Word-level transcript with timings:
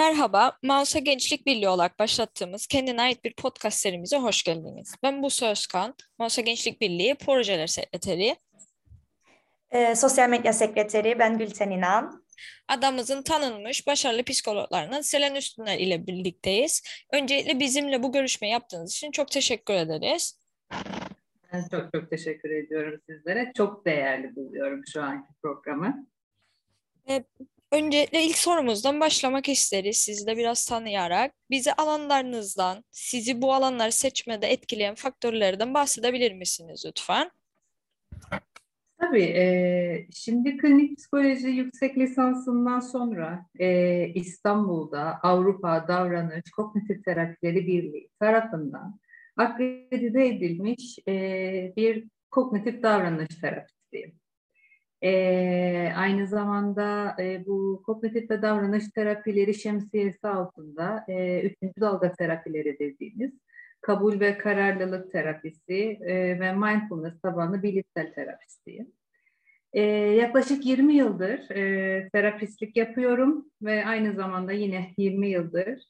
Merhaba, 0.00 0.58
Mausa 0.62 0.98
Gençlik 0.98 1.46
Birliği 1.46 1.68
olarak 1.68 1.98
başlattığımız 1.98 2.66
kendine 2.66 3.02
ait 3.02 3.24
bir 3.24 3.34
podcast 3.34 3.78
serimize 3.78 4.16
hoş 4.16 4.42
geldiniz. 4.42 4.94
Ben 5.02 5.22
Buse 5.22 5.46
Özkan, 5.46 5.94
Mausa 6.18 6.42
Gençlik 6.42 6.80
Birliği 6.80 7.14
Projeler 7.14 7.66
Sekreteri. 7.66 8.36
Ee, 9.70 9.94
sosyal 9.94 10.28
medya 10.28 10.52
sekreteri 10.52 11.18
ben 11.18 11.38
Gülten 11.38 11.70
İnan. 11.70 12.24
Adamımızın 12.68 13.22
tanınmış 13.22 13.86
başarılı 13.86 14.22
psikologlarından 14.22 15.00
Selen 15.00 15.34
Üstüner 15.34 15.78
ile 15.78 16.06
birlikteyiz. 16.06 16.82
Öncelikle 17.12 17.60
bizimle 17.60 18.02
bu 18.02 18.12
görüşme 18.12 18.48
yaptığınız 18.48 18.92
için 18.92 19.10
çok 19.10 19.30
teşekkür 19.30 19.74
ederiz. 19.74 20.40
Ben 21.52 21.68
çok 21.70 21.92
çok 21.94 22.10
teşekkür 22.10 22.50
ediyorum 22.50 23.00
sizlere. 23.06 23.52
Çok 23.56 23.86
değerli 23.86 24.36
buluyorum 24.36 24.82
şu 24.92 25.02
anki 25.02 25.28
programı. 25.42 26.06
Öncelikle 27.72 28.22
ilk 28.22 28.38
sorumuzdan 28.38 29.00
başlamak 29.00 29.48
isteriz. 29.48 29.96
Sizi 29.96 30.26
de 30.26 30.36
biraz 30.36 30.66
tanıyarak. 30.66 31.32
Bizi 31.50 31.72
alanlarınızdan, 31.72 32.84
sizi 32.90 33.42
bu 33.42 33.54
alanları 33.54 33.92
seçmede 33.92 34.46
etkileyen 34.46 34.94
faktörlerden 34.94 35.74
bahsedebilir 35.74 36.32
misiniz 36.32 36.84
lütfen? 36.86 37.30
Tabii. 39.00 39.22
E, 39.22 40.06
şimdi 40.12 40.56
klinik 40.56 40.98
psikoloji 40.98 41.48
yüksek 41.48 41.98
lisansından 41.98 42.80
sonra 42.80 43.46
e, 43.58 44.08
İstanbul'da 44.08 45.20
Avrupa 45.22 45.88
Davranış 45.88 46.50
Kognitif 46.56 47.04
Terapileri 47.04 47.66
Birliği 47.66 48.10
tarafından 48.20 49.00
akredite 49.36 50.26
edilmiş 50.26 50.98
e, 51.08 51.72
bir 51.76 52.04
kognitif 52.30 52.82
davranış 52.82 53.40
terapistiyim. 53.40 54.19
E, 55.02 55.92
aynı 55.96 56.26
zamanda 56.26 57.16
e, 57.18 57.46
bu 57.46 57.82
kognitif 57.86 58.30
ve 58.30 58.42
davranış 58.42 58.88
terapileri 58.88 59.54
şemsiyesi 59.54 60.28
altında 60.28 61.04
e, 61.08 61.40
üçüncü 61.40 61.80
dalga 61.80 62.12
terapileri 62.12 62.78
dediğimiz 62.78 63.32
kabul 63.80 64.20
ve 64.20 64.38
kararlılık 64.38 65.12
terapisi 65.12 65.98
e, 66.00 66.40
ve 66.40 66.52
mindfulness 66.52 67.20
tabanlı 67.20 67.62
bilişsel 67.62 68.12
terapistiyim. 68.14 68.92
E, 69.72 69.82
yaklaşık 69.82 70.66
20 70.66 70.94
yıldır 70.94 71.50
e, 71.50 72.08
terapistlik 72.12 72.76
yapıyorum 72.76 73.50
ve 73.62 73.86
aynı 73.86 74.14
zamanda 74.14 74.52
yine 74.52 74.94
20 74.96 75.28
yıldır 75.28 75.82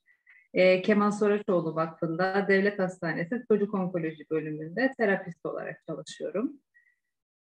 e, 0.54 0.82
Kemal 0.82 1.10
Soraçoğlu 1.10 1.74
Vakfı'nda 1.74 2.46
Devlet 2.48 2.78
Hastanesi 2.78 3.44
Çocuk 3.48 3.74
Onkoloji 3.74 4.24
bölümünde 4.30 4.92
terapist 4.98 5.46
olarak 5.46 5.82
çalışıyorum. 5.86 6.52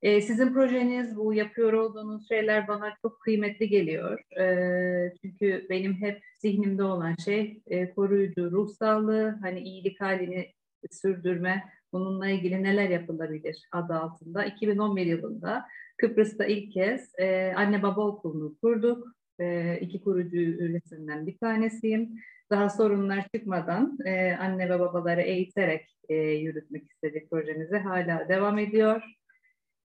E, 0.02 0.20
sizin 0.20 0.52
projeniz, 0.52 1.16
bu 1.16 1.34
yapıyor 1.34 1.72
olduğunuz 1.72 2.28
şeyler 2.28 2.68
bana 2.68 2.94
çok 3.02 3.20
kıymetli 3.20 3.68
geliyor. 3.68 4.20
E, 4.40 5.12
çünkü 5.22 5.66
benim 5.70 5.94
hep 5.94 6.22
zihnimde 6.38 6.82
olan 6.82 7.14
şey 7.24 7.62
e, 7.66 7.90
koruyucu 7.94 8.50
ruh 8.50 8.68
sağlığı, 8.68 9.38
hani 9.42 9.60
iyilik 9.60 10.00
halini 10.00 10.52
sürdürme, 10.90 11.64
bununla 11.92 12.28
ilgili 12.28 12.62
neler 12.62 12.88
yapılabilir 12.90 13.68
adı 13.72 13.94
altında. 13.94 14.44
2011 14.44 15.06
yılında 15.06 15.64
Kıbrıs'ta 15.96 16.44
ilk 16.44 16.72
kez 16.72 17.12
e, 17.18 17.52
anne 17.56 17.82
baba 17.82 18.06
okulunu 18.06 18.56
kurduk. 18.62 19.08
E, 19.40 19.78
iki 19.80 20.00
kurucu 20.00 20.36
üyesinden 20.36 21.26
bir 21.26 21.38
tanesiyim. 21.38 22.10
Daha 22.50 22.70
sorunlar 22.70 23.26
çıkmadan 23.34 23.98
e, 24.04 24.32
anne 24.32 24.70
ve 24.70 24.78
babaları 24.78 25.20
eğiterek 25.20 25.96
e, 26.08 26.14
yürütmek 26.14 26.90
istedik 26.90 27.30
projemizi. 27.30 27.76
Hala 27.76 28.28
devam 28.28 28.58
ediyor. 28.58 29.17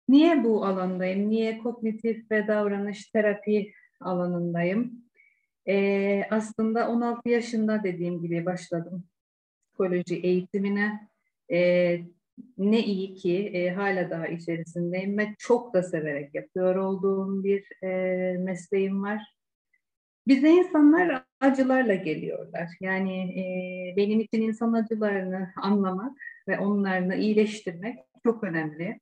Niye 0.09 0.43
bu 0.43 0.65
alandayım? 0.65 1.29
Niye 1.29 1.57
kognitif 1.57 2.31
ve 2.31 2.47
davranış 2.47 3.05
terapi 3.05 3.73
alanındayım? 4.01 5.03
Ee, 5.67 6.23
aslında 6.29 6.89
16 6.89 7.29
yaşında 7.29 7.83
dediğim 7.83 8.21
gibi 8.21 8.45
başladım 8.45 9.03
psikoloji 9.73 10.15
eğitimine. 10.15 11.09
Ee, 11.51 12.01
ne 12.57 12.79
iyi 12.79 13.15
ki 13.15 13.37
e, 13.53 13.69
hala 13.69 14.09
daha 14.09 14.27
içerisindeyim 14.27 15.17
ve 15.17 15.27
çok 15.39 15.73
da 15.73 15.83
severek 15.83 16.35
yapıyor 16.35 16.75
olduğum 16.75 17.43
bir 17.43 17.83
e, 17.83 17.87
mesleğim 18.37 19.03
var. 19.03 19.21
Bize 20.27 20.49
insanlar 20.49 21.23
acılarla 21.39 21.95
geliyorlar. 21.95 22.69
Yani 22.81 23.39
e, 23.39 23.43
benim 23.97 24.19
için 24.19 24.41
insan 24.41 24.73
acılarını 24.73 25.49
anlamak 25.61 26.17
ve 26.47 26.59
onlarını 26.59 27.15
iyileştirmek 27.15 27.99
çok 28.23 28.43
önemli. 28.43 28.99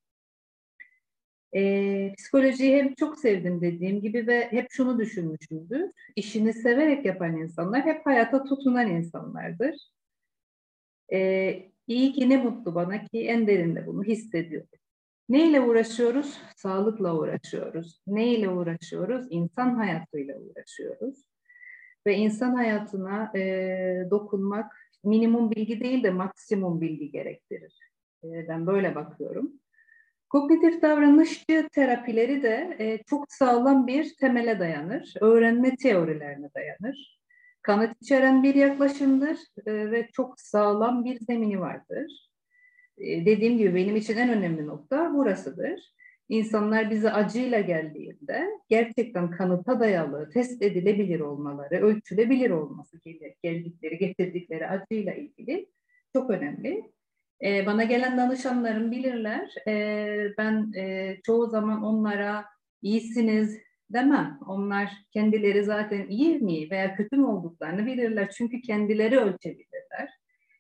E, 1.56 2.14
psikolojiyi 2.18 2.78
hem 2.78 2.96
çok 2.96 3.20
sevdim 3.20 3.62
dediğim 3.62 4.02
gibi 4.02 4.28
ve 4.28 4.52
hep 4.52 4.68
şunu 4.72 5.00
düşünmüşümdür. 5.00 5.92
İşini 6.16 6.54
severek 6.54 7.06
yapan 7.06 7.38
insanlar 7.38 7.86
hep 7.86 8.06
hayata 8.06 8.44
tutunan 8.44 8.88
insanlardır. 8.88 9.76
E, 11.14 11.72
iyi 11.88 12.14
ki 12.14 12.30
ne 12.30 12.38
mutlu 12.38 12.76
bana 12.76 13.06
ki 13.06 13.28
en 13.28 13.48
derinde 13.48 13.88
bunu 13.88 14.04
hissediyorum. 14.04 14.70
Neyle 15.30 15.62
uğraşıyoruz? 15.62 16.42
Sağlıkla 16.56 17.16
uğraşıyoruz. 17.16 18.02
Neyle 18.08 18.50
uğraşıyoruz? 18.50 19.28
İnsan 19.30 19.76
hayatıyla 19.76 20.40
uğraşıyoruz. 20.40 21.24
Ve 22.08 22.16
insan 22.16 22.56
hayatına 22.56 23.32
e, 23.38 23.42
dokunmak 24.12 24.76
minimum 25.04 25.52
bilgi 25.52 25.80
değil 25.80 26.04
de 26.04 26.10
maksimum 26.10 26.82
bilgi 26.82 27.12
gerektirir. 27.12 27.80
E, 28.24 28.48
ben 28.48 28.68
böyle 28.68 28.96
bakıyorum. 28.96 29.52
Kognitif 30.32 30.82
davranışçı 30.82 31.70
terapileri 31.72 32.44
de 32.44 32.76
e, 32.80 33.04
çok 33.10 33.32
sağlam 33.32 33.88
bir 33.88 34.16
temele 34.20 34.60
dayanır. 34.60 35.14
Öğrenme 35.22 35.76
teorilerine 35.76 36.50
dayanır. 36.56 37.22
Kanıt 37.62 38.02
içeren 38.02 38.44
bir 38.44 38.56
yaklaşımdır 38.56 39.38
e, 39.66 39.92
ve 39.92 40.10
çok 40.14 40.42
sağlam 40.42 41.06
bir 41.06 41.20
zemini 41.20 41.60
vardır. 41.60 42.30
E, 42.98 43.26
dediğim 43.26 43.58
gibi 43.58 43.76
benim 43.76 43.96
için 43.96 44.18
en 44.18 44.30
önemli 44.30 44.68
nokta 44.68 45.14
burasıdır. 45.14 45.94
İnsanlar 46.30 46.90
bize 46.90 47.12
acıyla 47.12 47.60
geldiğinde 47.60 48.48
gerçekten 48.70 49.32
kanıta 49.32 49.80
dayalı, 49.80 50.30
test 50.30 50.62
edilebilir 50.62 51.20
olmaları, 51.20 51.76
ölçülebilir 51.76 52.50
olması 52.50 52.98
geldikleri, 53.44 53.98
getirdikleri 53.98 54.68
acıyla 54.68 55.14
ilgili 55.14 55.68
çok 56.14 56.30
önemli. 56.30 56.92
E, 57.46 57.66
bana 57.66 57.84
gelen 57.84 58.18
danışanlarım 58.18 58.92
bilirler. 58.92 59.54
E, 59.68 59.74
ben 60.38 60.74
e, 60.78 61.18
çoğu 61.24 61.48
zaman 61.48 61.84
onlara 61.84 62.46
iyisiniz 62.82 63.60
demem. 63.90 64.40
Onlar 64.48 64.90
kendileri 65.14 65.64
zaten 65.64 66.08
iyi 66.08 66.40
mi 66.40 66.72
veya 66.72 66.96
kötü 66.96 67.18
mü 67.18 67.26
olduklarını 67.26 67.86
bilirler. 67.86 68.32
Çünkü 68.32 68.62
kendileri 68.62 69.20
ölçebilirler. 69.20 70.10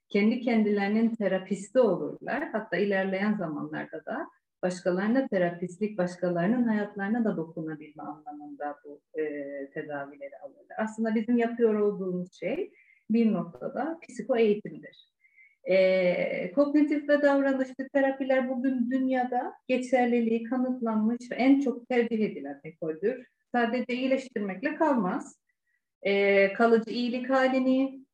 Kendi 0.09 0.41
kendilerinin 0.41 1.15
terapisti 1.15 1.79
olurlar. 1.79 2.49
Hatta 2.51 2.77
ilerleyen 2.77 3.33
zamanlarda 3.33 4.05
da 4.05 4.27
başkalarına 4.63 5.27
terapistlik, 5.27 5.97
başkalarının 5.97 6.67
hayatlarına 6.67 7.25
da 7.25 7.37
dokunabilme 7.37 8.03
anlamında 8.03 8.77
bu 8.85 9.01
e, 9.19 9.23
tedavileri 9.73 10.37
alırlar. 10.43 10.77
Aslında 10.77 11.15
bizim 11.15 11.37
yapıyor 11.37 11.73
olduğumuz 11.73 12.33
şey 12.39 12.71
bir 13.09 13.33
noktada 13.33 13.99
psiko 14.07 14.37
eğitimdir. 14.37 15.11
E, 15.63 16.51
kognitif 16.51 17.09
ve 17.09 17.21
davranışçı 17.21 17.87
terapiler 17.93 18.49
bugün 18.49 18.91
dünyada 18.91 19.53
geçerliliği 19.67 20.43
kanıtlanmış 20.43 21.31
ve 21.31 21.35
en 21.35 21.59
çok 21.61 21.89
tercih 21.89 22.19
edilen 22.19 22.61
ekoldür. 22.63 23.27
Sadece 23.51 23.93
iyileştirmekle 23.93 24.75
kalmaz. 24.75 25.37
E, 26.01 26.53
kalıcı 26.53 26.91
iyilik 26.91 27.29
halini 27.29 28.05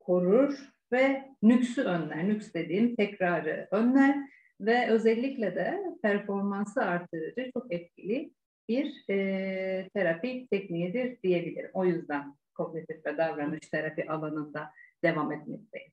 korur 0.00 0.72
ve 0.92 1.30
nüksü 1.42 1.82
önler. 1.82 2.28
Nüks 2.28 2.54
dediğim 2.54 2.96
tekrarı 2.96 3.68
önler 3.70 4.16
ve 4.60 4.88
özellikle 4.88 5.54
de 5.54 5.80
performansı 6.02 6.82
artırıcı 6.82 7.50
çok 7.54 7.72
etkili 7.72 8.32
bir 8.68 9.04
e, 9.10 9.88
terapi 9.94 10.46
tekniğidir 10.50 11.22
diyebilirim. 11.22 11.70
O 11.74 11.84
yüzden 11.84 12.34
kognitif 12.54 13.06
ve 13.06 13.18
davranış 13.18 13.60
terapi 13.60 14.10
alanında 14.10 14.70
devam 15.04 15.32
etmekteyim. 15.32 15.92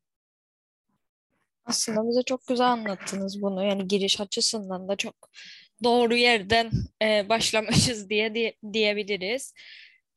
Aslında 1.66 2.10
bize 2.10 2.24
çok 2.24 2.48
güzel 2.48 2.68
anlattınız 2.68 3.42
bunu. 3.42 3.64
Yani 3.64 3.88
giriş 3.88 4.22
açısından 4.22 4.88
da 4.88 4.96
çok 4.96 5.16
doğru 5.84 6.16
yerden 6.16 6.72
e, 7.02 7.30
başlamışız 7.30 8.10
diye, 8.10 8.36
diye 8.36 8.54
diyebiliriz. 8.74 9.54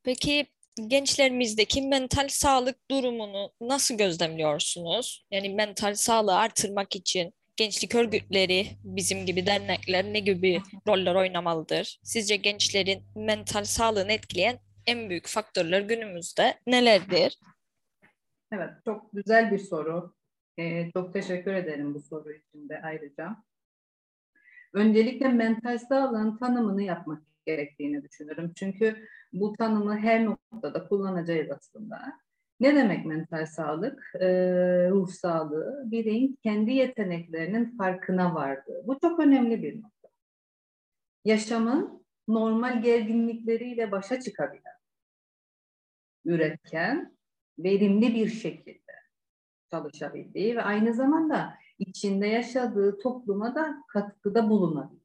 Peki 0.03 0.47
gençlerimizdeki 0.87 1.83
mental 1.83 2.29
sağlık 2.29 2.91
durumunu 2.91 3.53
nasıl 3.61 3.95
gözlemliyorsunuz? 3.99 5.27
Yani 5.31 5.49
mental 5.49 5.95
sağlığı 5.95 6.37
artırmak 6.37 6.97
için 6.97 7.35
gençlik 7.57 7.95
örgütleri, 7.95 8.67
bizim 8.85 9.27
gibi 9.27 9.47
dernekler 9.47 10.05
ne 10.05 10.21
gibi 10.21 10.63
roller 10.89 11.15
oynamalıdır? 11.15 12.01
Sizce 12.03 12.37
gençlerin 12.37 13.05
mental 13.17 13.65
sağlığını 13.65 14.13
etkileyen 14.13 14.59
en 14.87 15.11
büyük 15.11 15.27
faktörler 15.27 15.81
günümüzde 15.81 16.61
nelerdir? 16.67 17.39
Evet, 18.53 18.71
çok 18.85 19.13
güzel 19.13 19.53
bir 19.53 19.59
soru. 19.59 20.16
Ee, 20.59 20.91
çok 20.93 21.13
teşekkür 21.13 21.55
ederim 21.55 21.95
bu 21.95 22.01
soru 22.01 22.33
için 22.33 22.69
de 22.69 22.83
ayrıca. 22.83 23.37
Öncelikle 24.73 25.29
mental 25.29 25.79
sağlığın 25.79 26.37
tanımını 26.37 26.83
yapmak 26.83 27.23
gerektiğini 27.47 28.03
düşünürüm. 28.03 28.53
Çünkü 28.55 29.09
bu 29.33 29.53
tanımı 29.53 29.99
her 29.99 30.25
noktada 30.25 30.89
kullanacağız 30.89 31.51
aslında. 31.51 32.13
Ne 32.61 32.75
demek 32.75 33.07
mental 33.07 33.47
sağlık? 33.47 34.13
Ee, 34.21 34.91
ruh 34.91 35.09
sağlığı, 35.09 35.83
bireyin 35.87 36.39
kendi 36.43 36.73
yeteneklerinin 36.73 37.77
farkına 37.77 38.35
vardığı. 38.35 38.87
Bu 38.87 38.99
çok 39.01 39.21
önemli 39.21 39.63
bir 39.63 39.77
nokta. 39.83 40.09
Yaşamın 41.25 42.07
normal 42.29 42.83
gerginlikleriyle 42.83 43.93
başa 43.93 44.21
çıkabilen, 44.21 44.77
üretken, 46.25 47.17
verimli 47.59 48.15
bir 48.15 48.29
şekilde 48.29 48.86
çalışabildiği 49.71 50.57
ve 50.57 50.63
aynı 50.63 50.95
zamanda 50.95 51.55
içinde 51.79 52.27
yaşadığı 52.27 52.99
topluma 52.99 53.55
da 53.55 53.77
katkıda 53.89 54.51
bulunabildiği. 54.51 55.01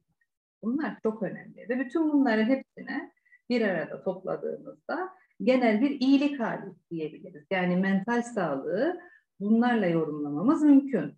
Bunlar 0.62 0.96
çok 1.02 1.22
önemli 1.22 1.68
ve 1.68 1.78
bütün 1.78 2.12
bunların 2.12 2.44
hepsine 2.44 3.12
bir 3.50 3.60
arada 3.60 4.02
topladığımızda 4.02 5.08
genel 5.42 5.80
bir 5.80 5.90
iyilik 5.90 6.40
hali 6.40 6.72
diyebiliriz. 6.90 7.44
Yani 7.50 7.76
mental 7.76 8.22
sağlığı 8.22 9.00
bunlarla 9.40 9.86
yorumlamamız 9.86 10.62
mümkün. 10.62 11.14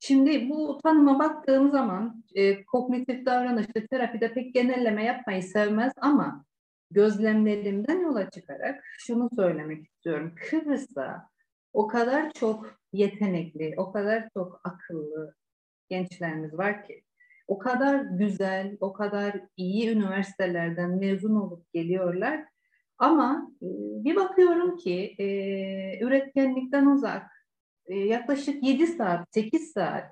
Şimdi 0.00 0.50
bu 0.50 0.78
tanıma 0.82 1.18
baktığım 1.18 1.70
zaman 1.70 2.24
e, 2.34 2.64
kognitif 2.64 3.26
davranışlı 3.26 3.86
terapide 3.86 4.32
pek 4.32 4.54
genelleme 4.54 5.04
yapmayı 5.04 5.42
sevmez 5.42 5.92
ama 5.96 6.44
gözlemlerimden 6.90 8.00
yola 8.00 8.30
çıkarak 8.30 8.84
şunu 8.98 9.28
söylemek 9.36 9.86
istiyorum. 9.86 10.34
Kıbrıs'ta 10.50 11.29
o 11.72 11.86
kadar 11.86 12.32
çok 12.32 12.80
yetenekli, 12.92 13.74
o 13.76 13.92
kadar 13.92 14.28
çok 14.34 14.60
akıllı 14.64 15.34
gençlerimiz 15.88 16.58
var 16.58 16.84
ki 16.84 17.04
o 17.50 17.58
kadar 17.58 18.00
güzel, 18.00 18.76
o 18.80 18.92
kadar 18.92 19.40
iyi 19.56 19.90
üniversitelerden 19.90 20.98
mezun 20.98 21.34
olup 21.34 21.72
geliyorlar. 21.72 22.44
Ama 22.98 23.50
e, 23.62 23.66
bir 24.04 24.16
bakıyorum 24.16 24.76
ki 24.76 25.14
e, 25.18 25.24
üretkenlikten 26.04 26.86
uzak, 26.86 27.26
e, 27.86 27.94
yaklaşık 27.98 28.64
7 28.64 28.86
saat, 28.86 29.26
8 29.34 29.72
saat 29.72 30.04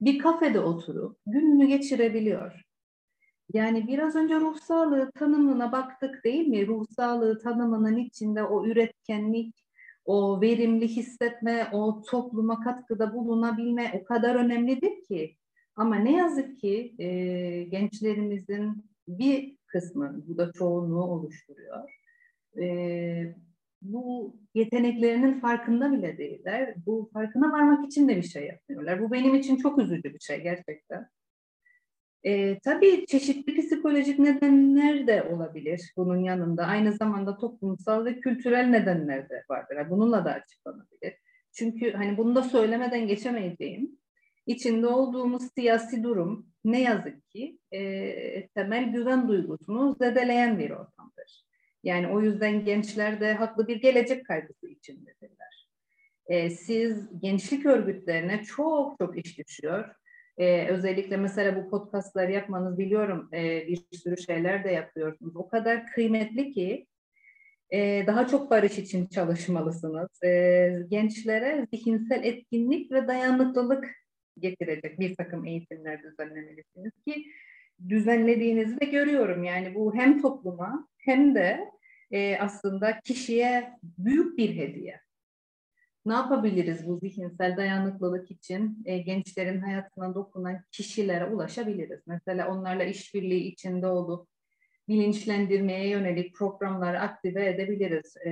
bir 0.00 0.18
kafede 0.18 0.60
oturup 0.60 1.18
gününü 1.26 1.66
geçirebiliyor. 1.66 2.62
Yani 3.52 3.88
biraz 3.88 4.16
önce 4.16 4.34
ruh 4.34 4.56
sağlığı 4.58 5.10
tanımına 5.12 5.72
baktık 5.72 6.24
değil 6.24 6.46
mi? 6.46 6.66
Ruh 6.66 6.84
sağlığı 6.96 7.38
tanımının 7.38 7.96
içinde 7.96 8.42
o 8.42 8.66
üretkenlik, 8.66 9.65
o 10.06 10.40
verimli 10.40 10.88
hissetme, 10.88 11.68
o 11.72 12.02
topluma 12.02 12.60
katkıda 12.60 13.14
bulunabilme 13.14 14.00
o 14.02 14.04
kadar 14.04 14.34
önemlidir 14.34 15.04
ki. 15.08 15.36
Ama 15.76 15.96
ne 15.96 16.16
yazık 16.16 16.58
ki 16.58 16.94
e, 16.98 17.06
gençlerimizin 17.62 18.84
bir 19.08 19.56
kısmı, 19.66 20.22
bu 20.26 20.38
da 20.38 20.52
çoğunluğu 20.52 21.04
oluşturuyor. 21.04 21.90
E, 22.60 23.34
bu 23.82 24.36
yeteneklerinin 24.54 25.40
farkında 25.40 25.92
bile 25.92 26.18
değiller. 26.18 26.74
Bu 26.86 27.10
farkına 27.12 27.52
varmak 27.52 27.86
için 27.86 28.08
de 28.08 28.16
bir 28.16 28.22
şey 28.22 28.46
yapmıyorlar. 28.46 29.02
Bu 29.02 29.12
benim 29.12 29.34
için 29.34 29.56
çok 29.56 29.78
üzücü 29.78 30.14
bir 30.14 30.20
şey 30.20 30.42
gerçekten. 30.42 31.08
E, 32.26 32.58
tabii 32.58 33.06
çeşitli 33.06 33.56
psikolojik 33.56 34.18
nedenler 34.18 35.06
de 35.06 35.22
olabilir 35.22 35.92
bunun 35.96 36.16
yanında. 36.16 36.64
Aynı 36.64 36.92
zamanda 36.92 37.38
toplumsal 37.38 38.04
ve 38.04 38.20
kültürel 38.20 38.66
nedenler 38.66 39.28
de 39.28 39.44
vardır. 39.50 39.90
Bununla 39.90 40.24
da 40.24 40.32
açıklanabilir. 40.32 41.14
Çünkü 41.52 41.92
hani 41.92 42.16
bunu 42.16 42.34
da 42.34 42.42
söylemeden 42.42 43.06
geçemeyeceğim 43.06 43.90
içinde 44.46 44.86
olduğumuz 44.86 45.42
siyasi 45.54 46.02
durum 46.02 46.46
ne 46.64 46.82
yazık 46.82 47.30
ki 47.30 47.58
e, 47.72 48.48
temel 48.48 48.92
güven 48.92 49.28
duygusunu 49.28 49.96
zedeleyen 50.00 50.58
bir 50.58 50.70
ortamdır. 50.70 51.46
Yani 51.84 52.08
o 52.08 52.20
yüzden 52.20 52.64
gençler 52.64 53.20
de 53.20 53.34
haklı 53.34 53.68
bir 53.68 53.76
gelecek 53.76 54.26
kaygısı 54.26 54.68
içindedirler. 54.68 55.68
E, 56.26 56.50
siz 56.50 57.20
gençlik 57.20 57.66
örgütlerine 57.66 58.42
çok 58.42 58.98
çok 58.98 59.26
iş 59.26 59.38
düşüyor. 59.38 59.94
E, 60.38 60.66
özellikle 60.66 61.16
mesela 61.16 61.56
bu 61.56 61.70
podcastları 61.70 62.32
yapmanız 62.32 62.78
biliyorum 62.78 63.28
e, 63.32 63.66
bir 63.66 63.96
sürü 63.96 64.16
şeyler 64.16 64.64
de 64.64 64.70
yapıyorsunuz. 64.70 65.36
O 65.36 65.48
kadar 65.48 65.86
kıymetli 65.86 66.52
ki 66.52 66.86
e, 67.70 68.04
daha 68.06 68.26
çok 68.26 68.50
barış 68.50 68.78
için 68.78 69.06
çalışmalısınız. 69.06 70.22
E, 70.22 70.72
gençlere 70.90 71.66
zihinsel 71.72 72.24
etkinlik 72.24 72.92
ve 72.92 73.08
dayanıklılık 73.08 73.90
getirecek 74.38 75.00
bir 75.00 75.16
takım 75.16 75.46
eğitimler 75.46 76.02
düzenlemelisiniz 76.02 76.92
ki 77.06 77.26
düzenlediğinizi 77.88 78.80
de 78.80 78.84
görüyorum. 78.84 79.44
Yani 79.44 79.74
bu 79.74 79.94
hem 79.94 80.22
topluma 80.22 80.88
hem 80.98 81.34
de 81.34 81.70
e, 82.10 82.38
aslında 82.38 83.00
kişiye 83.00 83.72
büyük 83.82 84.38
bir 84.38 84.56
hediye. 84.56 85.05
Ne 86.06 86.12
yapabiliriz 86.12 86.86
bu 86.86 86.98
zihinsel 86.98 87.56
dayanıklılık 87.56 88.30
için 88.30 88.82
e, 88.84 88.98
gençlerin 88.98 89.60
hayatına 89.60 90.14
dokunan 90.14 90.60
kişilere 90.72 91.24
ulaşabiliriz. 91.24 92.00
Mesela 92.06 92.48
onlarla 92.48 92.84
işbirliği 92.84 93.52
içinde 93.52 93.86
olup 93.86 94.28
bilinçlendirmeye 94.88 95.88
yönelik 95.88 96.34
programları 96.34 97.00
aktive 97.00 97.46
edebiliriz. 97.46 98.16
E, 98.16 98.30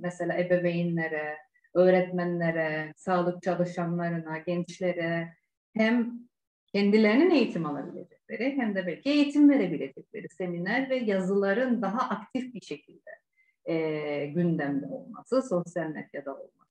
mesela 0.00 0.38
ebeveynlere, 0.38 1.36
öğretmenlere, 1.74 2.92
sağlık 2.96 3.42
çalışanlarına, 3.42 4.38
gençlere 4.38 5.34
hem 5.76 6.12
kendilerinin 6.72 7.30
eğitim 7.30 7.66
alabilecekleri 7.66 8.56
hem 8.56 8.74
de 8.74 8.86
belki 8.86 9.10
eğitim 9.10 9.50
verebilecekleri 9.50 10.28
seminer 10.28 10.90
ve 10.90 10.96
yazıların 10.96 11.82
daha 11.82 12.08
aktif 12.08 12.54
bir 12.54 12.60
şekilde 12.60 13.10
e, 13.64 14.26
gündemde 14.26 14.86
olması, 14.86 15.42
sosyal 15.42 15.86
medyada 15.86 16.34
olması 16.34 16.67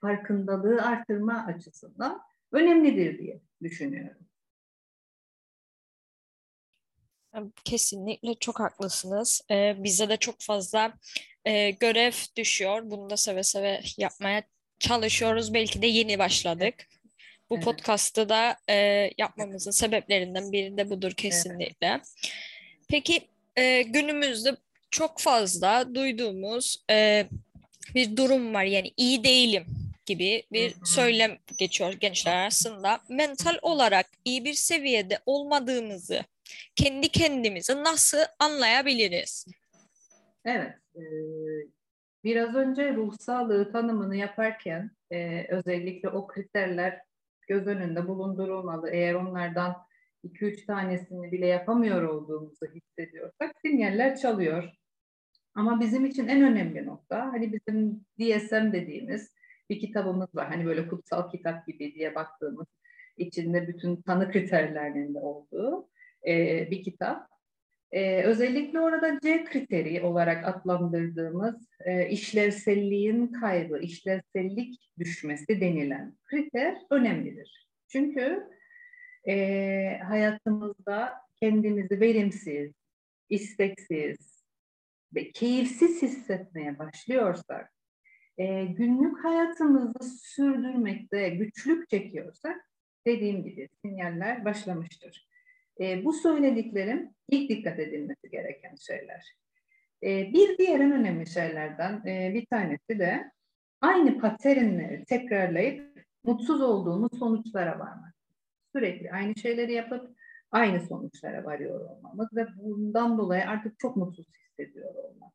farkındalığı 0.00 0.82
artırma 0.82 1.46
açısından 1.46 2.22
önemlidir 2.52 3.18
diye 3.18 3.40
düşünüyorum. 3.62 4.26
Kesinlikle 7.64 8.34
çok 8.34 8.60
haklısınız. 8.60 9.42
Ee, 9.50 9.76
bize 9.78 10.08
de 10.08 10.16
çok 10.16 10.40
fazla 10.40 10.92
e, 11.44 11.70
görev 11.70 12.12
düşüyor. 12.36 12.82
Bunu 12.84 13.10
da 13.10 13.16
seve 13.16 13.42
seve 13.42 13.80
yapmaya 13.98 14.42
çalışıyoruz. 14.78 15.54
Belki 15.54 15.82
de 15.82 15.86
yeni 15.86 16.18
başladık. 16.18 16.74
Bu 17.50 17.54
evet. 17.54 17.64
podcast'ı 17.64 18.28
da 18.28 18.56
e, 18.68 18.74
yapmamızın 19.18 19.70
sebeplerinden 19.70 20.52
biri 20.52 20.76
de 20.76 20.90
budur 20.90 21.12
kesinlikle. 21.12 21.86
Evet. 21.86 22.14
Peki 22.88 23.28
e, 23.56 23.82
günümüzde 23.82 24.56
çok 24.90 25.20
fazla 25.20 25.94
duyduğumuz 25.94 26.84
e, 26.90 27.26
bir 27.94 28.16
durum 28.16 28.54
var. 28.54 28.64
Yani 28.64 28.92
iyi 28.96 29.24
değilim 29.24 29.64
gibi 30.06 30.42
bir 30.52 30.74
söylem 30.84 31.38
geçiyor 31.58 31.92
gençler 31.92 32.36
arasında. 32.36 33.00
Mental 33.08 33.58
olarak 33.62 34.06
iyi 34.24 34.44
bir 34.44 34.54
seviyede 34.54 35.18
olmadığımızı 35.26 36.24
kendi 36.76 37.08
kendimizi 37.08 37.76
nasıl 37.76 38.18
anlayabiliriz? 38.38 39.46
Evet. 40.44 40.74
E, 40.96 41.02
biraz 42.24 42.54
önce 42.54 42.94
ruh 42.94 43.14
sağlığı 43.20 43.72
tanımını 43.72 44.16
yaparken 44.16 44.90
e, 45.10 45.46
özellikle 45.48 46.08
o 46.08 46.26
kriterler 46.26 47.00
göz 47.48 47.66
önünde 47.66 48.08
bulundurulmalı. 48.08 48.90
Eğer 48.90 49.14
onlardan 49.14 49.76
2-3 50.24 50.66
tanesini 50.66 51.32
bile 51.32 51.46
yapamıyor 51.46 52.02
olduğumuzu 52.02 52.66
hissediyorsak 52.74 53.54
sinyaller 53.64 54.16
çalıyor. 54.16 54.79
Ama 55.60 55.80
bizim 55.80 56.06
için 56.06 56.28
en 56.28 56.42
önemli 56.42 56.86
nokta 56.86 57.32
hani 57.32 57.52
bizim 57.52 58.04
DSM 58.20 58.72
dediğimiz 58.72 59.34
bir 59.70 59.80
kitabımız 59.80 60.34
var. 60.34 60.48
Hani 60.48 60.66
böyle 60.66 60.88
kutsal 60.88 61.30
kitap 61.30 61.66
gibi 61.66 61.94
diye 61.94 62.14
baktığımız 62.14 62.66
içinde 63.16 63.68
bütün 63.68 64.02
tanı 64.02 64.32
kriterlerinin 64.32 65.14
de 65.14 65.18
olduğu 65.18 65.88
e, 66.26 66.66
bir 66.70 66.82
kitap. 66.82 67.28
E, 67.92 68.22
özellikle 68.22 68.80
orada 68.80 69.20
C 69.22 69.44
kriteri 69.44 70.02
olarak 70.02 70.48
adlandırdığımız 70.48 71.68
e, 71.84 72.08
işlevselliğin 72.08 73.26
kaybı, 73.26 73.78
işlevsellik 73.78 74.90
düşmesi 74.98 75.60
denilen 75.60 76.14
kriter 76.24 76.76
önemlidir. 76.90 77.68
Çünkü 77.88 78.46
e, 79.28 79.98
hayatımızda 80.08 81.12
kendimizi 81.40 82.00
verimsiz, 82.00 82.72
isteksiz 83.28 84.39
ve 85.14 85.30
keyifsiz 85.32 86.02
hissetmeye 86.02 86.78
başlıyorsak, 86.78 87.72
e, 88.38 88.64
günlük 88.64 89.24
hayatımızı 89.24 90.18
sürdürmekte 90.22 91.28
güçlük 91.28 91.90
çekiyorsak, 91.90 92.70
dediğim 93.06 93.44
gibi 93.44 93.68
sinyaller 93.84 94.44
başlamıştır. 94.44 95.28
E, 95.80 96.04
bu 96.04 96.12
söylediklerim 96.12 97.10
ilk 97.28 97.50
dikkat 97.50 97.78
edilmesi 97.78 98.30
gereken 98.30 98.74
şeyler. 98.74 99.36
E, 100.02 100.32
bir 100.32 100.58
diğer 100.58 100.80
en 100.80 100.92
önemli 100.92 101.26
şeylerden 101.26 102.06
e, 102.06 102.34
bir 102.34 102.46
tanesi 102.46 102.98
de 102.98 103.32
aynı 103.80 104.18
paternleri 104.18 105.04
tekrarlayıp 105.04 106.06
mutsuz 106.24 106.60
olduğumuz 106.60 107.18
sonuçlara 107.18 107.78
varmak. 107.78 108.14
Sürekli 108.72 109.12
aynı 109.12 109.36
şeyleri 109.36 109.72
yapıp 109.72 110.16
aynı 110.50 110.80
sonuçlara 110.80 111.44
varıyor 111.44 111.90
olmamız 111.90 112.28
ve 112.36 112.46
bundan 112.56 113.18
dolayı 113.18 113.48
artık 113.48 113.78
çok 113.78 113.96
mutsuz 113.96 114.26
hissediyor 114.60 114.94
olmak. 114.94 115.32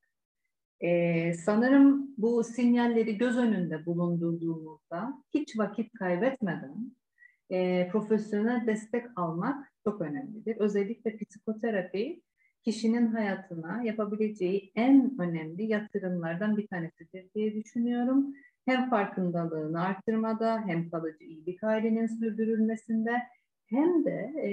Ee, 0.82 1.34
sanırım 1.34 2.14
bu 2.18 2.44
sinyalleri 2.44 3.18
göz 3.18 3.38
önünde 3.38 3.86
bulundurduğumuzda 3.86 5.24
hiç 5.34 5.58
vakit 5.58 5.94
kaybetmeden 5.94 6.92
e, 7.50 7.90
profesyonel 7.92 8.68
destek 8.68 9.06
almak 9.16 9.74
çok 9.84 10.02
önemlidir. 10.02 10.58
Özellikle 10.58 11.18
psikoterapi 11.18 12.22
kişinin 12.64 13.08
hayatına 13.08 13.84
yapabileceği 13.84 14.72
en 14.76 15.18
önemli 15.20 15.64
yatırımlardan 15.64 16.58
bir 16.58 16.68
tanesidir 16.68 17.30
diye 17.36 17.54
düşünüyorum. 17.56 18.34
Hem 18.66 18.90
farkındalığını 18.90 19.82
arttırmada 19.82 20.64
hem 20.66 20.90
kalıcı 20.90 21.24
iyilik 21.24 21.64
halinin 21.64 22.08
sürdürülmesinde 22.08 23.12
hem 23.66 24.06
de 24.06 24.34
e, 24.42 24.50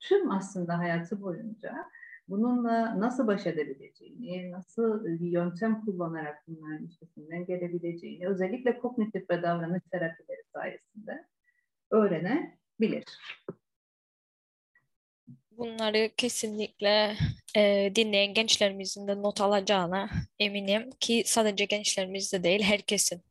tüm 0.00 0.30
aslında 0.30 0.78
hayatı 0.78 1.22
boyunca 1.22 1.84
bununla 2.28 3.00
nasıl 3.00 3.26
baş 3.26 3.46
edebileceğini, 3.46 4.50
nasıl 4.50 5.04
bir 5.04 5.30
yöntem 5.30 5.84
kullanarak 5.84 6.44
bunların 6.48 6.86
üstesinden 6.86 7.46
gelebileceğini, 7.46 8.28
özellikle 8.28 8.78
kognitif 8.78 9.30
ve 9.30 9.42
davranış 9.42 9.82
terapileri 9.90 10.42
sayesinde 10.54 11.24
öğrenebilir. 11.90 13.04
Bunları 15.50 16.10
kesinlikle 16.16 17.16
e, 17.56 17.92
dinleyen 17.96 18.34
gençlerimizin 18.34 19.08
de 19.08 19.22
not 19.22 19.40
alacağına 19.40 20.10
eminim 20.38 20.90
ki 21.00 21.22
sadece 21.26 21.64
gençlerimizde 21.64 22.44
değil 22.44 22.62
herkesin 22.62 23.22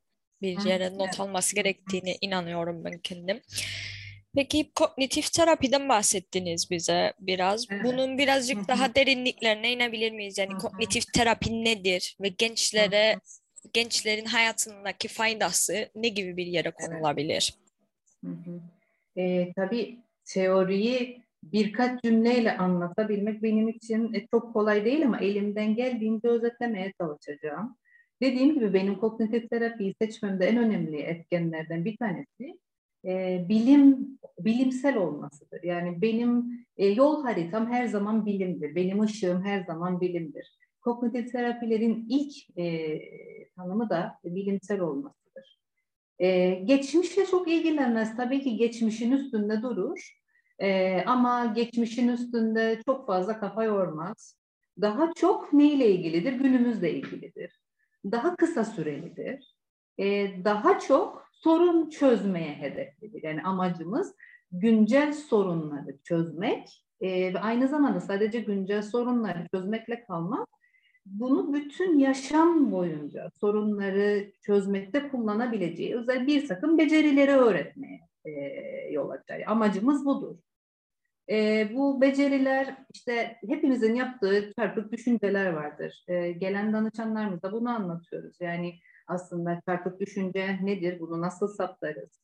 bir 0.41 0.65
yere 0.65 0.97
not 0.97 1.19
alması 1.19 1.55
gerektiğine 1.55 2.15
inanıyorum 2.21 2.83
ben 2.83 2.99
kendim. 2.99 3.41
Peki 4.37 4.71
kognitif 4.75 5.33
terapiden 5.33 5.89
bahsettiniz 5.89 6.71
bize 6.71 7.13
biraz. 7.19 7.67
Evet. 7.71 7.83
Bunun 7.83 8.17
birazcık 8.17 8.67
daha 8.67 8.95
derinliklerine 8.95 9.73
inebilir 9.73 10.11
miyiz? 10.11 10.37
Yani 10.37 10.57
kognitif 10.57 11.13
terapi 11.13 11.63
nedir 11.65 12.17
ve 12.21 12.27
gençlere 12.27 13.19
gençlerin 13.73 14.25
hayatındaki 14.25 15.07
faydası 15.07 15.89
ne 15.95 16.07
gibi 16.07 16.37
bir 16.37 16.45
yere 16.45 16.71
konulabilir? 16.71 17.53
E, 19.17 19.53
tabii 19.55 19.97
teoriyi 20.25 21.21
birkaç 21.43 22.03
cümleyle 22.03 22.57
anlatabilmek 22.57 23.43
benim 23.43 23.69
için 23.69 24.13
e, 24.13 24.27
çok 24.31 24.53
kolay 24.53 24.85
değil 24.85 25.05
ama 25.05 25.19
elimden 25.19 25.75
geldiğince 25.75 26.27
özetlemeye 26.27 26.93
çalışacağım. 27.01 27.77
Dediğim 28.21 28.53
gibi 28.53 28.73
benim 28.73 28.99
kognitif 28.99 29.49
terapiyi 29.49 29.95
seçmemde 30.01 30.45
en 30.45 30.57
önemli 30.57 30.97
etkenlerden 30.97 31.85
bir 31.85 31.97
tanesi 31.97 32.57
e, 33.07 33.45
bilim 33.49 34.17
bilimsel 34.39 34.97
olmasıdır. 34.97 35.63
Yani 35.63 36.01
benim 36.01 36.65
e, 36.77 36.87
yol 36.87 37.23
haritam 37.23 37.71
her 37.71 37.85
zaman 37.85 38.25
bilimdir. 38.25 38.75
Benim 38.75 39.01
ışığım 39.01 39.45
her 39.45 39.63
zaman 39.63 40.01
bilimdir. 40.01 40.57
Kognitif 40.81 41.31
terapilerin 41.31 42.05
ilk 42.09 42.59
e, 42.59 42.99
tanımı 43.55 43.89
da 43.89 44.19
bilimsel 44.23 44.79
olmasıdır. 44.79 45.59
E, 46.19 46.49
geçmişle 46.49 47.25
çok 47.25 47.47
ilgilenmez. 47.47 48.17
Tabii 48.17 48.41
ki 48.41 48.57
geçmişin 48.57 49.11
üstünde 49.11 49.61
durur. 49.61 50.17
E, 50.59 51.01
ama 51.05 51.45
geçmişin 51.45 52.07
üstünde 52.07 52.81
çok 52.85 53.07
fazla 53.07 53.39
kafa 53.39 53.63
yormaz. 53.63 54.37
Daha 54.81 55.13
çok 55.13 55.53
neyle 55.53 55.91
ilgilidir? 55.91 56.33
Günümüzle 56.33 56.93
ilgilidir. 56.93 57.59
Daha 58.05 58.35
kısa 58.35 58.65
sürelidir. 58.65 59.55
E, 59.99 60.05
daha 60.45 60.79
çok 60.79 61.26
sorun 61.43 61.89
çözmeye 61.89 62.53
hedeflidir. 62.53 63.23
Yani 63.23 63.43
amacımız 63.43 64.15
güncel 64.51 65.13
sorunları 65.13 65.97
çözmek 66.03 66.83
e, 67.01 67.33
ve 67.33 67.39
aynı 67.39 67.67
zamanda 67.67 67.99
sadece 67.99 68.39
güncel 68.39 68.81
sorunları 68.81 69.47
çözmekle 69.51 70.03
kalmak, 70.03 70.47
bunu 71.05 71.53
bütün 71.53 71.99
yaşam 71.99 72.71
boyunca 72.71 73.29
sorunları 73.39 74.31
çözmekte 74.41 75.09
kullanabileceği 75.09 75.95
özel 75.95 76.27
bir 76.27 76.47
takım 76.47 76.77
becerileri 76.77 77.31
öğretmeye 77.31 77.99
e, 78.25 78.31
yol 78.91 79.09
açar. 79.09 79.43
Amacımız 79.47 80.05
budur. 80.05 80.35
E, 81.29 81.67
bu 81.75 82.01
beceriler 82.01 82.75
işte 82.93 83.37
hepimizin 83.47 83.95
yaptığı 83.95 84.53
çarpık 84.59 84.91
düşünceler 84.91 85.53
vardır. 85.53 86.05
E, 86.07 86.31
gelen 86.31 86.73
danışanlarımızda 86.73 87.51
bunu 87.51 87.69
anlatıyoruz. 87.69 88.37
Yani 88.41 88.75
aslında 89.07 89.61
çarpık 89.65 89.99
düşünce 89.99 90.59
nedir, 90.63 90.99
bunu 90.99 91.21
nasıl 91.21 91.47
saptarız? 91.47 92.21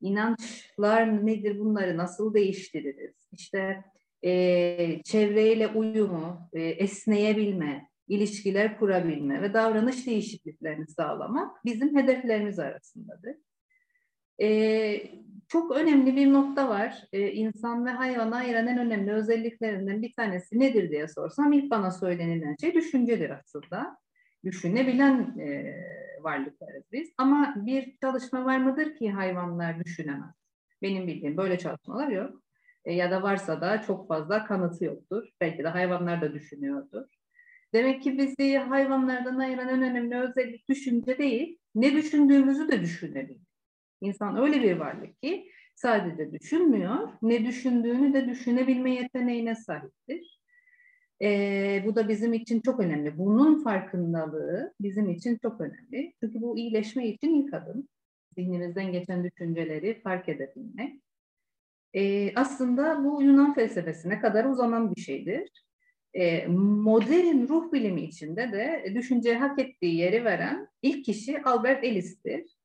İnançlar 0.00 1.26
nedir, 1.26 1.58
bunları 1.58 1.96
nasıl 1.96 2.34
değiştiririz? 2.34 3.28
İşte 3.32 3.84
e, 4.24 5.02
çevreyle 5.04 5.68
uyumu, 5.68 6.48
e, 6.52 6.62
esneyebilme, 6.62 7.88
ilişkiler 8.08 8.78
kurabilme 8.78 9.42
ve 9.42 9.54
davranış 9.54 10.06
değişikliklerini 10.06 10.86
sağlamak 10.86 11.64
bizim 11.64 11.96
hedeflerimiz 11.96 12.58
arasındadır. 12.58 13.36
E, 14.40 15.00
çok 15.48 15.76
önemli 15.76 16.16
bir 16.16 16.32
nokta 16.32 16.68
var. 16.68 17.04
E, 17.12 17.32
insan 17.32 17.86
ve 17.86 17.90
hayvana 17.90 18.36
ayıran 18.36 18.66
en 18.66 18.78
önemli 18.78 19.12
özelliklerinden 19.12 20.02
bir 20.02 20.12
tanesi 20.12 20.60
nedir 20.60 20.90
diye 20.90 21.08
sorsam 21.08 21.52
ilk 21.52 21.70
bana 21.70 21.90
söylenilen 21.90 22.56
şey 22.60 22.74
düşüncedir 22.74 23.30
aslında. 23.30 23.96
Düşünebilen 24.44 25.38
e, 25.38 25.76
varlıklarız 26.24 26.84
biz. 26.92 27.12
Ama 27.18 27.54
bir 27.56 27.96
çalışma 28.00 28.44
var 28.44 28.58
mıdır 28.58 28.96
ki 28.96 29.10
hayvanlar 29.10 29.84
düşünemez? 29.84 30.34
Benim 30.82 31.06
bildiğim 31.06 31.36
böyle 31.36 31.58
çalışmalar 31.58 32.08
yok. 32.08 32.42
E, 32.84 32.92
ya 32.92 33.10
da 33.10 33.22
varsa 33.22 33.60
da 33.60 33.82
çok 33.82 34.08
fazla 34.08 34.44
kanıtı 34.44 34.84
yoktur. 34.84 35.28
Belki 35.40 35.64
de 35.64 35.68
hayvanlar 35.68 36.20
da 36.20 36.34
düşünüyordur. 36.34 37.04
Demek 37.72 38.02
ki 38.02 38.18
bizi 38.18 38.58
hayvanlardan 38.58 39.38
ayıran 39.38 39.68
en 39.68 39.82
önemli 39.82 40.16
özellik 40.16 40.68
düşünce 40.68 41.18
değil, 41.18 41.58
ne 41.74 41.92
düşündüğümüzü 41.92 42.68
de 42.68 42.80
düşünebilir. 42.80 43.40
İnsan 44.00 44.36
öyle 44.36 44.62
bir 44.62 44.76
varlık 44.76 45.22
ki 45.22 45.50
sadece 45.74 46.32
düşünmüyor, 46.32 47.08
ne 47.22 47.46
düşündüğünü 47.46 48.14
de 48.14 48.28
düşünebilme 48.28 48.94
yeteneğine 48.94 49.54
sahiptir. 49.54 50.40
Ee, 51.22 51.82
bu 51.86 51.96
da 51.96 52.08
bizim 52.08 52.32
için 52.32 52.60
çok 52.60 52.80
önemli. 52.80 53.18
Bunun 53.18 53.62
farkındalığı 53.64 54.74
bizim 54.80 55.10
için 55.10 55.38
çok 55.42 55.60
önemli. 55.60 56.12
Çünkü 56.20 56.40
bu 56.40 56.58
iyileşme 56.58 57.08
için 57.08 57.42
ilk 57.42 57.54
adım. 57.54 57.88
Zihnimizden 58.36 58.92
geçen 58.92 59.24
düşünceleri 59.24 60.00
fark 60.02 60.28
edebilmek. 60.28 61.02
Ee, 61.94 62.34
aslında 62.34 63.04
bu 63.04 63.22
Yunan 63.22 63.54
felsefesine 63.54 64.20
kadar 64.20 64.44
uzanan 64.44 64.94
bir 64.94 65.00
şeydir. 65.00 65.50
Ee, 66.14 66.46
modern 66.46 67.48
ruh 67.48 67.72
bilimi 67.72 68.02
içinde 68.02 68.52
de 68.52 68.92
düşünceye 68.94 69.38
hak 69.38 69.58
ettiği 69.58 69.96
yeri 69.96 70.24
veren 70.24 70.68
ilk 70.82 71.04
kişi 71.04 71.42
Albert 71.42 71.84
Ellis'tir. 71.84 72.56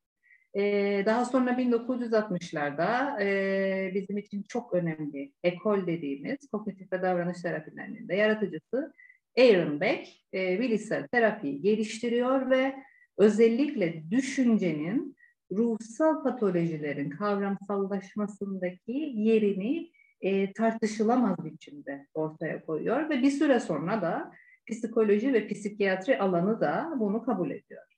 Daha 1.06 1.24
sonra 1.24 1.50
1960'larda 1.50 3.22
e, 3.22 3.94
bizim 3.94 4.18
için 4.18 4.42
çok 4.42 4.74
önemli 4.74 5.32
ekol 5.44 5.86
dediğimiz 5.86 6.38
kognitif 6.52 6.92
ve 6.92 7.02
davranış 7.02 7.42
terapilerinin 7.42 8.08
de 8.08 8.14
yaratıcısı 8.14 8.92
Aaron 9.38 9.80
Beck 9.80 10.08
e, 10.34 10.60
bilişsel 10.60 11.06
terapiyi 11.08 11.62
geliştiriyor 11.62 12.50
ve 12.50 12.74
özellikle 13.18 14.10
düşüncenin 14.10 15.16
ruhsal 15.52 16.22
patolojilerin 16.22 17.10
kavramsallaşmasındaki 17.10 18.92
yerini 19.14 19.90
e, 20.20 20.52
tartışılamaz 20.52 21.44
biçimde 21.44 22.06
ortaya 22.14 22.64
koyuyor 22.64 23.10
ve 23.10 23.22
bir 23.22 23.30
süre 23.30 23.60
sonra 23.60 24.02
da 24.02 24.32
psikoloji 24.70 25.32
ve 25.32 25.48
psikiyatri 25.48 26.18
alanı 26.18 26.60
da 26.60 26.94
bunu 26.96 27.24
kabul 27.24 27.50
ediyor 27.50 27.89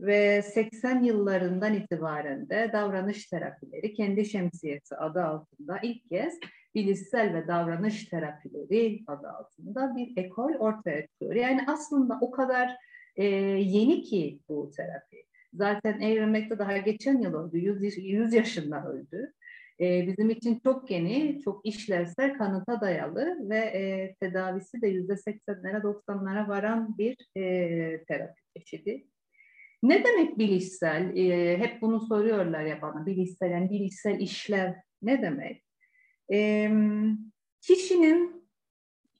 ve 0.00 0.42
80 0.42 1.02
yıllarından 1.02 1.74
itibaren 1.74 2.48
de 2.48 2.70
davranış 2.72 3.26
terapileri 3.26 3.94
kendi 3.94 4.24
şemsiyeti 4.24 4.96
adı 4.96 5.24
altında 5.24 5.78
ilk 5.82 6.08
kez 6.08 6.38
bilişsel 6.74 7.34
ve 7.34 7.48
davranış 7.48 8.04
terapileri 8.04 9.02
adı 9.06 9.28
altında 9.28 9.96
bir 9.96 10.16
ekol 10.16 10.54
ortaya 10.54 11.06
çıkıyor. 11.06 11.34
Yani 11.34 11.64
aslında 11.66 12.18
o 12.20 12.30
kadar 12.30 12.76
e, 13.16 13.24
yeni 13.24 14.02
ki 14.02 14.40
bu 14.48 14.70
terapi. 14.76 15.24
Zaten 15.52 16.00
Aaron 16.00 16.34
Beck 16.34 16.58
daha 16.58 16.76
geçen 16.76 17.20
yıl 17.20 17.34
öldü, 17.34 17.58
100, 17.58 17.98
100 17.98 18.34
yaşında 18.34 18.84
öldü. 18.84 19.32
E, 19.80 20.06
bizim 20.06 20.30
için 20.30 20.60
çok 20.64 20.90
yeni, 20.90 21.40
çok 21.44 21.66
işlevsel, 21.66 22.38
kanıta 22.38 22.80
dayalı 22.80 23.48
ve 23.50 23.58
e, 23.58 24.14
tedavisi 24.20 24.82
de 24.82 24.92
%80'lere 24.92 25.82
90'lara 25.82 26.48
varan 26.48 26.98
bir 26.98 27.16
e, 27.36 28.04
terapi 28.04 28.40
çeşidi. 28.56 29.06
Ne 29.82 30.04
demek 30.04 30.38
bilişsel? 30.38 31.16
Ee, 31.16 31.58
hep 31.58 31.82
bunu 31.82 32.00
soruyorlar 32.00 32.64
ya 32.64 32.82
bana. 32.82 33.06
Bilişsel, 33.06 33.50
yani 33.50 33.70
bilişsel 33.70 34.20
işlev 34.20 34.72
ne 35.02 35.22
demek? 35.22 35.64
Ee, 36.32 36.70
kişinin 37.60 38.48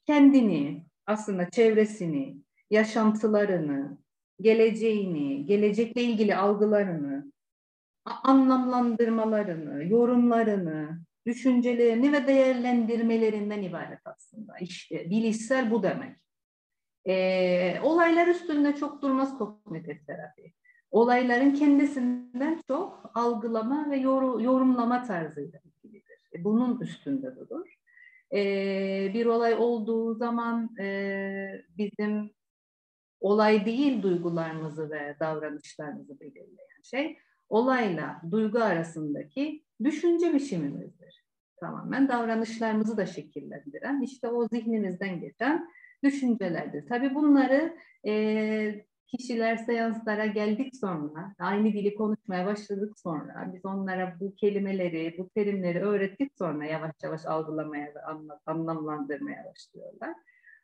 kendini, 0.07 0.85
aslında 1.07 1.51
çevresini, 1.51 2.37
yaşantılarını, 2.71 3.99
geleceğini, 4.41 5.47
gelecekle 5.47 6.03
ilgili 6.03 6.37
algılarını, 6.37 7.33
anlamlandırmalarını, 8.05 9.85
yorumlarını, 9.85 11.01
düşüncelerini 11.27 12.13
ve 12.13 12.27
değerlendirmelerinden 12.27 13.63
ibaret 13.63 14.01
aslında. 14.05 14.59
İşte 14.61 15.11
bilişsel 15.11 15.71
bu 15.71 15.83
demek. 15.83 16.17
E, 17.07 17.81
olaylar 17.83 18.27
üstünde 18.27 18.75
çok 18.75 19.03
durmaz 19.03 19.39
kognitif 19.39 20.07
terapi. 20.07 20.53
Olayların 20.91 21.55
kendisinden 21.55 22.61
çok 22.69 23.11
algılama 23.15 23.91
ve 23.91 23.97
yor, 23.97 24.41
yorumlama 24.41 25.03
tarzıyla 25.03 25.61
ilgilidir. 25.85 26.19
E, 26.35 26.45
bunun 26.45 26.81
üstünde 26.81 27.37
durur. 27.37 27.79
E, 28.33 29.11
bir 29.15 29.27
olay 29.27 29.55
olduğu 29.55 30.15
zaman 30.15 30.77
e, 30.81 31.65
bizim 31.79 32.31
olay 33.21 33.67
değil 33.67 34.03
duygularımızı 34.03 34.91
ve 34.91 35.17
davranışlarımızı 35.21 36.21
belirleyen 36.21 36.83
şey, 36.83 37.19
olayla 37.49 38.23
duygu 38.31 38.59
arasındaki 38.59 39.65
düşünce 39.85 40.35
biçimimizdir. 40.35 41.25
Tamamen 41.61 42.09
davranışlarımızı 42.09 42.97
da 42.97 43.07
şekillendiren, 43.07 44.03
işte 44.03 44.29
o 44.29 44.49
zihnimizden 44.49 45.21
geçen 45.21 45.69
düşüncelerdir. 46.05 46.89
Tabii 46.89 47.15
bunları 47.15 47.77
e, 48.07 48.85
kişiler 49.07 49.57
seanslara 49.57 50.27
geldik 50.27 50.77
sonra, 50.77 51.35
aynı 51.39 51.73
dili 51.73 51.95
konuşmaya 51.95 52.47
başladık 52.47 52.99
sonra, 52.99 53.53
biz 53.55 53.65
onlara 53.65 54.17
bu 54.21 54.35
kelimeleri, 54.35 55.15
bu 55.19 55.29
terimleri 55.29 55.81
öğrettik 55.81 56.33
sonra 56.39 56.67
yavaş 56.67 56.93
yavaş 57.03 57.27
algılamaya 57.27 57.87
ve 57.87 58.01
anlamlandırmaya 58.47 59.45
başlıyorlar. 59.45 60.15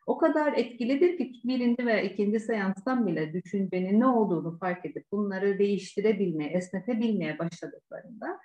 O 0.05 0.17
kadar 0.17 0.53
etkilidir 0.53 1.17
ki 1.17 1.31
birinci 1.43 1.85
veya 1.85 2.01
ikinci 2.01 2.39
seanstan 2.39 3.07
bile 3.07 3.33
düşüncenin 3.33 3.99
ne 3.99 4.05
olduğunu 4.05 4.57
fark 4.57 4.85
edip 4.85 5.11
bunları 5.11 5.59
değiştirebilmeye, 5.59 6.49
esnetebilmeye 6.49 7.39
başladıklarında 7.39 8.39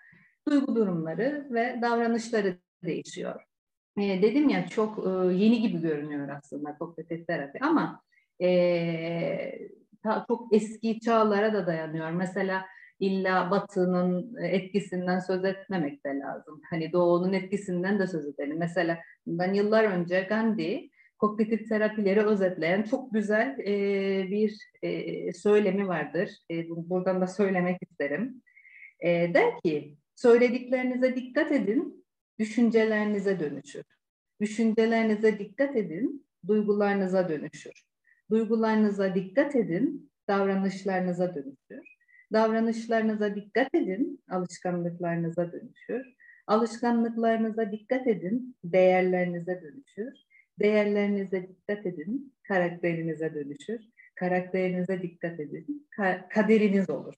duygu 0.49 0.76
durumları 0.76 1.49
ve 1.50 1.78
davranışları 1.82 2.56
değişiyor. 2.85 3.50
Ee, 3.99 4.23
dedim 4.23 4.49
ya 4.49 4.66
çok 4.66 5.06
e, 5.06 5.35
yeni 5.35 5.61
gibi 5.61 5.80
görünüyor 5.80 6.28
aslında 6.28 6.78
kognitif 6.78 7.26
terapi 7.26 7.59
ama 7.61 8.02
e, 8.42 9.68
ta, 10.02 10.25
çok 10.28 10.54
eski 10.54 11.00
çağlara 11.00 11.54
da 11.54 11.66
dayanıyor. 11.66 12.11
Mesela 12.11 12.66
illa 13.00 13.50
batının 13.50 14.37
etkisinden 14.42 15.18
söz 15.18 15.44
etmemek 15.44 16.06
de 16.06 16.09
lazım. 16.09 16.61
Hani 16.70 16.92
doğunun 16.92 17.32
etkisinden 17.32 17.99
de 17.99 18.06
söz 18.06 18.26
edelim. 18.26 18.59
Mesela 18.59 18.99
bundan 19.26 19.54
yıllar 19.54 19.85
önce 19.85 20.20
Gandhi 20.20 20.90
kognitif 21.18 21.68
terapileri 21.68 22.20
özetleyen 22.20 22.82
çok 22.82 23.12
güzel 23.12 23.59
e, 23.59 24.30
bir 24.30 24.59
e, 24.82 25.32
söylemi 25.32 25.88
vardır. 25.88 26.30
E, 26.50 26.68
buradan 26.68 27.20
da 27.20 27.26
söylemek 27.26 27.82
isterim. 27.82 28.42
E, 29.00 29.35
der 29.35 29.61
ki, 29.64 29.97
söylediklerinize 30.14 31.16
dikkat 31.16 31.52
edin, 31.52 32.00
düşüncelerinize 32.40 33.40
dönüşür. 33.40 33.85
Düşüncelerinize 34.40 35.38
dikkat 35.38 35.76
edin, 35.76 36.26
duygularınıza 36.47 37.28
dönüşür. 37.28 37.85
Duygularınıza 38.30 39.14
dikkat 39.14 39.56
edin, 39.56 40.11
davranışlarınıza 40.28 41.35
dönüşür. 41.35 41.97
Davranışlarınıza 42.32 43.35
dikkat 43.35 43.75
edin, 43.75 44.20
alışkanlıklarınıza 44.30 45.52
dönüşür. 45.52 46.14
Alışkanlıklarınıza 46.47 47.73
dikkat 47.73 48.06
edin, 48.06 48.56
değerlerinize 48.64 49.62
dönüşür. 49.62 50.14
Değerlerinize 50.61 51.49
dikkat 51.49 51.87
edin, 51.87 52.35
karakterinize 52.42 53.35
dönüşür. 53.35 53.80
Karakterinize 54.14 55.02
dikkat 55.02 55.40
edin, 55.40 55.88
ka- 55.99 56.28
kaderiniz 56.28 56.90
olur. 56.90 57.14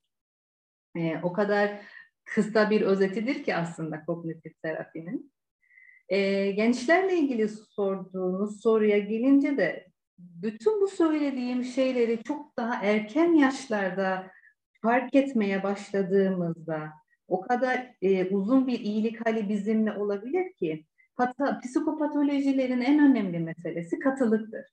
Ee, 0.96 1.18
o 1.22 1.32
kadar 1.32 1.80
kısa 2.24 2.70
bir 2.70 2.80
özetidir 2.80 3.44
ki 3.44 3.54
aslında 3.54 4.04
kognitif 4.04 4.62
terapinin. 4.62 5.32
Ee, 6.08 6.50
gençlerle 6.50 7.16
ilgili 7.16 7.48
sorduğunuz 7.48 8.62
soruya 8.62 8.98
gelince 8.98 9.56
de 9.56 9.86
bütün 10.18 10.80
bu 10.80 10.88
söylediğim 10.88 11.64
şeyleri 11.64 12.22
çok 12.22 12.56
daha 12.56 12.84
erken 12.84 13.32
yaşlarda 13.32 14.30
fark 14.82 15.14
etmeye 15.14 15.62
başladığımızda 15.62 16.90
o 17.28 17.40
kadar 17.40 17.94
e, 18.02 18.24
uzun 18.24 18.66
bir 18.66 18.80
iyilik 18.80 19.26
hali 19.26 19.48
bizimle 19.48 19.92
olabilir 19.92 20.52
ki 20.52 20.86
Hatta 21.14 21.60
psikopatolojilerin 21.60 22.80
en 22.80 23.10
önemli 23.10 23.38
meselesi 23.38 23.98
katılıktır. 23.98 24.64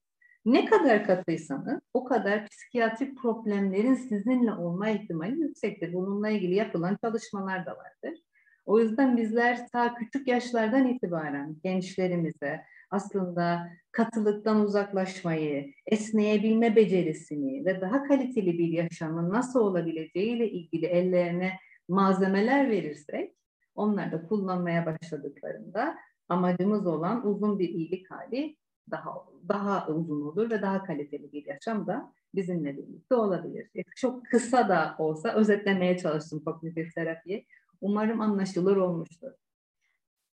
Ne 0.46 0.66
kadar 0.66 1.06
katıysanız 1.06 1.82
o 1.94 2.04
kadar 2.04 2.48
psikiyatrik 2.48 3.18
problemlerin 3.18 3.96
sizinle 3.96 4.54
olma 4.54 4.90
ihtimali 4.90 5.42
yüksektir. 5.42 5.94
Bununla 5.94 6.30
ilgili 6.30 6.56
yapılan 6.56 6.98
çalışmalar 7.04 7.66
da 7.66 7.72
vardır. 7.72 8.20
O 8.66 8.80
yüzden 8.80 9.18
bizler 9.18 9.68
ta 9.68 9.96
küçük 9.96 10.28
yaşlardan 10.28 10.88
itibaren 10.88 11.56
gençlerimize 11.64 12.62
aslında 12.92 13.68
katılıktan 13.92 14.62
uzaklaşmayı, 14.62 15.74
esneyebilme 15.86 16.76
becerisini 16.76 17.66
ve 17.66 17.82
daha 17.82 18.04
kaliteli 18.04 18.60
bir 18.60 18.68
yaşamın 18.68 19.30
nasıl 19.30 19.60
olabileceğiyle 19.60 20.50
ilgili 20.50 20.86
ellerine 20.86 21.54
malzemeler 21.88 22.70
verirsek, 22.70 23.34
onlar 23.76 24.12
da 24.12 24.28
kullanmaya 24.28 24.86
başladıklarında 24.86 25.96
amacımız 26.30 26.88
olan 26.88 27.28
uzun 27.28 27.60
bir 27.60 27.70
iyilik 27.70 28.12
hali 28.12 28.56
daha 28.92 29.14
daha 29.50 29.88
uzun 29.88 30.22
olur 30.22 30.50
ve 30.50 30.62
daha 30.62 30.84
kaliteli 30.84 31.32
bir 31.32 31.46
yaşam 31.46 31.88
da 31.88 32.14
bizimle 32.36 32.78
birlikte 32.78 33.16
olabilir. 33.16 33.70
E, 33.76 33.84
çok 33.96 34.26
kısa 34.26 34.70
da 34.70 34.96
olsa 34.98 35.34
özetlemeye 35.34 35.98
çalıştım 35.98 36.44
kognitif 36.46 36.96
terapiyi. 36.96 37.46
Umarım 37.82 38.22
anlaşılır 38.22 38.78
olmuştur. 38.78 39.32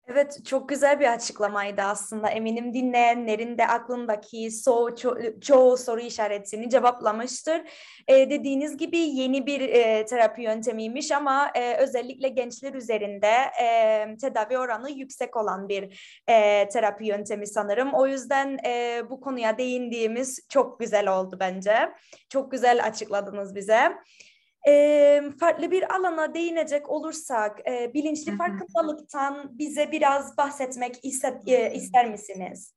Evet, 0.08 0.44
çok 0.46 0.68
güzel 0.68 1.00
bir 1.00 1.12
açıklamaydı 1.12 1.82
aslında. 1.82 2.28
Eminim 2.28 2.74
dinleyenlerin 2.74 3.58
de 3.58 3.66
aklındaki 3.66 4.50
so, 4.50 4.88
ço- 4.88 5.40
çoğu 5.40 5.76
soru 5.76 6.00
işaretini 6.00 6.70
cevaplamıştır. 6.70 7.62
Ee, 8.08 8.30
dediğiniz 8.30 8.76
gibi 8.76 8.98
yeni 8.98 9.46
bir 9.46 9.60
e, 9.60 10.04
terapi 10.04 10.42
yöntemiymiş 10.42 11.12
ama 11.12 11.50
e, 11.54 11.76
özellikle 11.76 12.28
gençler 12.28 12.74
üzerinde 12.74 13.32
e, 13.62 14.16
tedavi 14.20 14.58
oranı 14.58 14.90
yüksek 14.90 15.36
olan 15.36 15.68
bir 15.68 15.82
e, 16.28 16.68
terapi 16.68 17.06
yöntemi 17.06 17.46
sanırım. 17.46 17.94
O 17.94 18.06
yüzden 18.06 18.58
e, 18.66 19.02
bu 19.10 19.20
konuya 19.20 19.58
değindiğimiz 19.58 20.46
çok 20.48 20.80
güzel 20.80 21.08
oldu 21.18 21.36
bence. 21.40 21.76
Çok 22.28 22.50
güzel 22.52 22.84
açıkladınız 22.84 23.54
bize. 23.54 23.92
E, 24.68 25.22
farklı 25.40 25.70
bir 25.70 25.94
alana 25.94 26.34
değinecek 26.34 26.90
olursak, 26.90 27.68
e, 27.68 27.94
bilinçli 27.94 28.36
farkındalıktan 28.36 29.58
bize 29.58 29.92
biraz 29.92 30.36
bahsetmek 30.36 31.04
ister, 31.04 31.34
e, 31.46 31.74
ister 31.74 32.10
misiniz? 32.10 32.74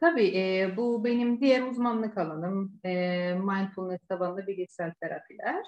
Tabii, 0.00 0.36
e, 0.36 0.76
bu 0.76 1.04
benim 1.04 1.40
diğer 1.40 1.62
uzmanlık 1.62 2.18
alanım, 2.18 2.80
e, 2.84 2.90
mindfulness 3.34 4.00
tabanlı 4.08 4.46
bilişsel 4.46 4.92
terapiler. 5.00 5.64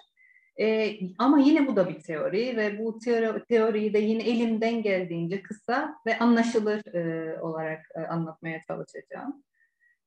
E, 0.60 0.96
ama 1.18 1.38
yine 1.38 1.66
bu 1.66 1.76
da 1.76 1.88
bir 1.88 2.00
teori 2.00 2.56
ve 2.56 2.78
bu 2.78 2.98
teori, 2.98 3.44
teoriyi 3.44 3.94
de 3.94 3.98
yine 3.98 4.22
elimden 4.22 4.82
geldiğince 4.82 5.42
kısa 5.42 5.94
ve 6.06 6.18
anlaşılır 6.18 6.94
e, 6.94 7.40
olarak 7.40 7.86
e, 7.94 8.00
anlatmaya 8.00 8.60
çalışacağım. 8.68 9.44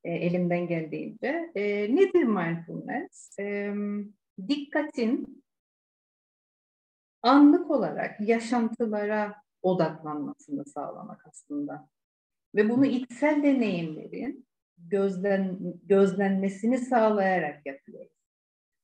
E, 0.04 0.10
elimden 0.12 0.66
geldiğince. 0.68 1.50
E, 1.54 1.62
nedir 1.96 2.22
mindfulness? 2.22 3.38
E, 3.38 3.74
dikkatin 4.48 5.39
anlık 7.22 7.70
olarak 7.70 8.20
yaşantılara 8.20 9.34
odaklanmasını 9.62 10.64
sağlamak 10.64 11.26
aslında. 11.26 11.88
Ve 12.54 12.70
bunu 12.70 12.86
içsel 12.86 13.42
deneyimlerin 13.42 14.46
gözlen, 14.78 15.58
gözlenmesini 15.82 16.78
sağlayarak 16.78 17.66
yapıyoruz. 17.66 18.12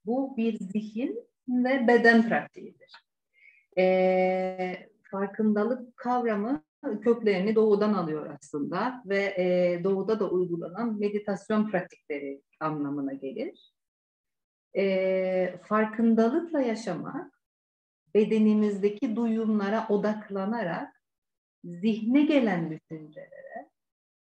Bu 0.05 0.37
bir 0.37 0.59
zihin 0.59 1.29
ve 1.49 1.89
beden 1.89 2.29
pratiğidir. 2.29 2.93
E, 3.79 4.89
farkındalık 5.11 5.97
kavramı 5.97 6.63
köklerini 7.03 7.55
doğudan 7.55 7.95
alıyor 7.95 8.31
aslında 8.39 9.03
ve 9.07 9.19
e, 9.19 9.81
doğuda 9.85 10.21
da 10.21 10.31
uygulanan 10.31 10.99
meditasyon 10.99 11.71
pratikleri 11.71 12.43
anlamına 12.61 13.13
gelir. 13.13 13.73
E, 14.77 15.59
farkındalıkla 15.63 16.61
yaşamak 16.61 17.36
bedenimizdeki 18.17 19.17
duyumlara 19.17 19.87
odaklanarak 19.89 21.03
zihne 21.65 22.23
gelen 22.23 22.71
düşüncelere 22.71 23.71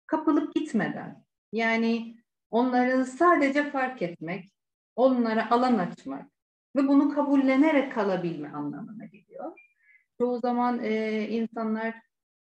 kapılıp 0.06 0.54
gitmeden 0.54 1.24
yani 1.52 2.16
onları 2.50 3.04
sadece 3.04 3.70
fark 3.70 4.02
etmek, 4.02 4.52
onlara 4.96 5.50
alan 5.50 5.78
açmak 5.78 6.30
ve 6.76 6.88
bunu 6.88 7.14
kabullenerek 7.14 7.92
kalabilme 7.92 8.48
anlamına 8.48 9.04
geliyor. 9.04 9.52
Çoğu 10.18 10.40
zaman 10.40 10.84
e, 10.84 11.22
insanlar 11.28 11.94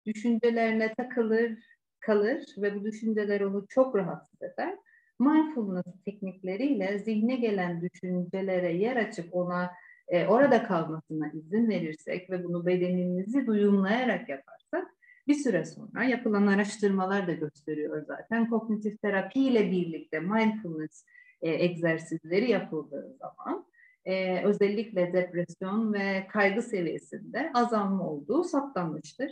düşüncelerine 0.06 0.94
takılır, 0.94 1.60
kalır 2.00 2.46
ve 2.58 2.76
bu 2.76 2.86
düşünceler 2.86 3.42
onu 3.42 3.66
çok 3.70 3.96
rahatsız 3.96 4.42
eder. 4.42 4.76
Mindfulness 5.20 6.04
teknikleriyle 6.06 7.00
zihne 7.00 7.36
gelen 7.36 7.82
düşüncelere 7.82 8.74
yer 8.74 8.96
açıp 8.96 9.36
ona 9.36 9.72
e, 10.08 10.26
orada 10.26 10.64
kalmasına 10.64 11.32
izin 11.34 11.70
verirsek 11.70 12.30
ve 12.30 12.44
bunu 12.44 12.66
bedenimizi 12.66 13.48
duyumlayarak 13.48 14.30
yaparsak 14.30 14.88
Bir 15.28 15.34
süre 15.34 15.66
sonra 15.66 16.04
yapılan 16.04 16.48
araştırmalar 16.48 17.28
da 17.28 17.34
gösteriyor 17.34 18.06
zaten 18.08 18.50
kognitif 18.50 19.02
terapi 19.02 19.40
ile 19.40 19.72
birlikte 19.72 20.20
mindfulness 20.20 21.06
e, 21.42 21.50
egzersizleri 21.50 22.52
yapıldığı 22.52 23.18
zaman 23.20 23.66
e, 24.06 24.44
özellikle 24.44 25.14
depresyon 25.14 25.94
ve 25.94 26.28
kaygı 26.28 26.62
seviyesinde 26.62 27.52
azalma 27.54 28.10
olduğu 28.10 28.44
saptanmıştır. 28.44 29.32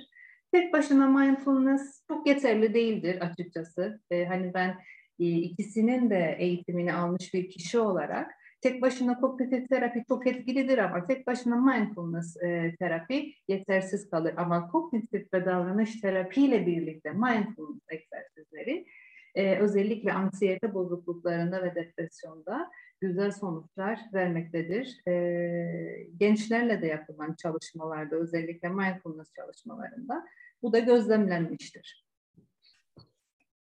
Tek 0.51 0.73
başına 0.73 1.07
mindfulness 1.07 2.03
çok 2.07 2.27
yeterli 2.27 2.73
değildir 2.73 3.21
açıkçası. 3.21 3.99
E, 4.11 4.25
hani 4.25 4.53
ben 4.53 4.69
e, 5.19 5.25
ikisinin 5.25 6.09
de 6.09 6.35
eğitimini 6.39 6.93
almış 6.93 7.33
bir 7.33 7.49
kişi 7.49 7.79
olarak 7.79 8.31
tek 8.61 8.81
başına 8.81 9.19
kognitif 9.19 9.69
terapi 9.69 10.03
çok 10.07 10.27
etkilidir 10.27 10.77
ama 10.77 11.07
tek 11.07 11.27
başına 11.27 11.55
mindfulness 11.55 12.37
e, 12.37 12.75
terapi 12.79 13.33
yetersiz 13.47 14.09
kalır. 14.09 14.33
Ama 14.37 14.67
kognitif 14.67 15.33
ve 15.33 15.45
davranış 15.45 16.01
terapiyle 16.01 16.67
birlikte 16.67 17.11
mindfulness 17.11 17.81
egzersizleri 17.89 18.85
e, 19.35 19.55
özellikle 19.55 20.13
anksiyete 20.13 20.73
bozukluklarında 20.73 21.63
ve 21.63 21.75
depresyonda 21.75 22.71
güzel 23.01 23.31
sonuçlar 23.31 23.99
vermektedir. 24.13 25.07
E, 25.07 25.13
gençlerle 26.17 26.81
de 26.81 26.87
yapılan 26.87 27.33
çalışmalarda 27.33 28.15
özellikle 28.15 28.69
mindfulness 28.69 29.33
çalışmalarında 29.33 30.27
bu 30.61 30.73
da 30.73 30.79
gözlemlenmiştir. 30.79 32.10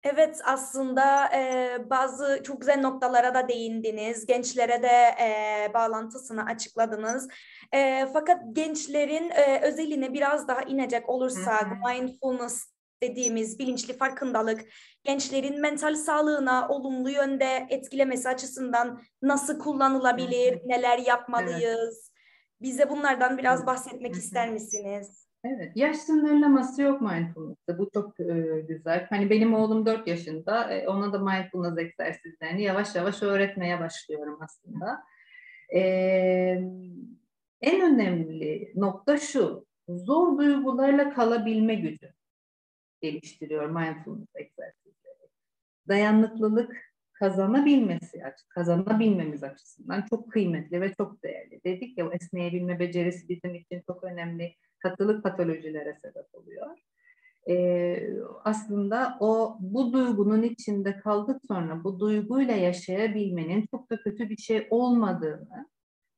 Evet 0.05 0.41
aslında 0.45 1.35
e, 1.37 1.77
bazı 1.91 2.41
çok 2.45 2.61
güzel 2.61 2.81
noktalara 2.81 3.35
da 3.35 3.49
değindiniz. 3.49 4.27
Gençlere 4.27 4.83
de 4.83 5.15
e, 5.23 5.71
bağlantısını 5.75 6.45
açıkladınız. 6.45 7.29
E, 7.75 8.07
fakat 8.13 8.43
gençlerin 8.53 9.31
e, 9.31 9.61
özeline 9.63 10.13
biraz 10.13 10.49
daha 10.49 10.63
inecek 10.63 11.09
olursak 11.09 11.67
mindfulness 11.87 12.73
dediğimiz 13.03 13.59
bilinçli 13.59 13.97
farkındalık 13.97 14.65
gençlerin 15.05 15.61
mental 15.61 15.95
sağlığına 15.95 16.69
olumlu 16.69 17.11
yönde 17.11 17.67
etkilemesi 17.71 18.29
açısından 18.29 19.03
nasıl 19.23 19.59
kullanılabilir, 19.59 20.61
neler 20.65 20.99
yapmalıyız? 20.99 22.13
Bize 22.61 22.91
bunlardan 22.91 23.39
biraz 23.39 23.67
bahsetmek 23.67 24.15
ister 24.15 24.51
misiniz? 24.51 25.28
Evet, 25.45 25.73
yaş 25.77 25.97
sınırlaması 25.97 26.83
yok 26.83 27.01
mindfulness'ta. 27.01 27.79
Bu 27.79 27.91
çok 27.95 28.21
e, 28.21 28.61
güzel. 28.69 29.07
Hani 29.11 29.31
benim 29.31 29.55
oğlum 29.55 29.87
4 29.87 30.09
yaşında, 30.09 30.73
e, 30.73 30.89
ona 30.89 31.13
da 31.13 31.19
mindfulness 31.19 31.79
egzersizlerini 31.79 32.63
yavaş 32.63 32.95
yavaş 32.95 33.23
öğretmeye 33.23 33.81
başlıyorum 33.81 34.39
aslında. 34.43 35.03
E, 35.75 35.81
en 37.61 37.95
önemli 37.95 38.73
nokta 38.75 39.17
şu, 39.19 39.67
zor 39.89 40.39
duygularla 40.39 41.15
kalabilme 41.15 41.75
gücü 41.75 42.13
geliştiriyor 43.01 43.71
mindfulness 43.71 44.29
egzersizleri. 44.35 45.29
Dayanıklılık 45.89 46.77
kazanabilmesi, 47.13 48.23
kazanabilmemiz 48.49 49.43
açısından 49.43 50.05
çok 50.11 50.33
kıymetli 50.33 50.81
ve 50.81 50.95
çok 50.95 51.23
değerli. 51.23 51.61
Dedik 51.65 51.99
ya 51.99 52.11
esneyebilme 52.13 52.79
becerisi 52.79 53.29
bizim 53.29 53.55
için 53.55 53.83
çok 53.87 54.05
önemli. 54.05 54.55
Katılık 54.79 55.23
patolojilere 55.23 55.97
sebep 56.03 56.35
oluyor. 56.35 56.79
Ee, 57.49 58.11
aslında 58.45 59.17
o 59.21 59.57
bu 59.61 59.93
duygunun 59.93 60.43
içinde 60.43 60.99
kaldık 60.99 61.41
sonra 61.49 61.85
bu 61.85 62.01
duyguyla 62.01 62.55
yaşayabilmenin 62.55 63.67
çok 63.71 63.91
da 63.91 64.03
kötü 64.03 64.31
bir 64.31 64.37
şey 64.37 64.67
olmadığını 64.71 65.69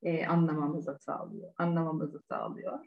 e, 0.03 0.27
anlamamıza 0.27 0.99
sağlıyor, 0.99 1.53
anlamamızı 1.59 2.21
sağlıyor. 2.29 2.79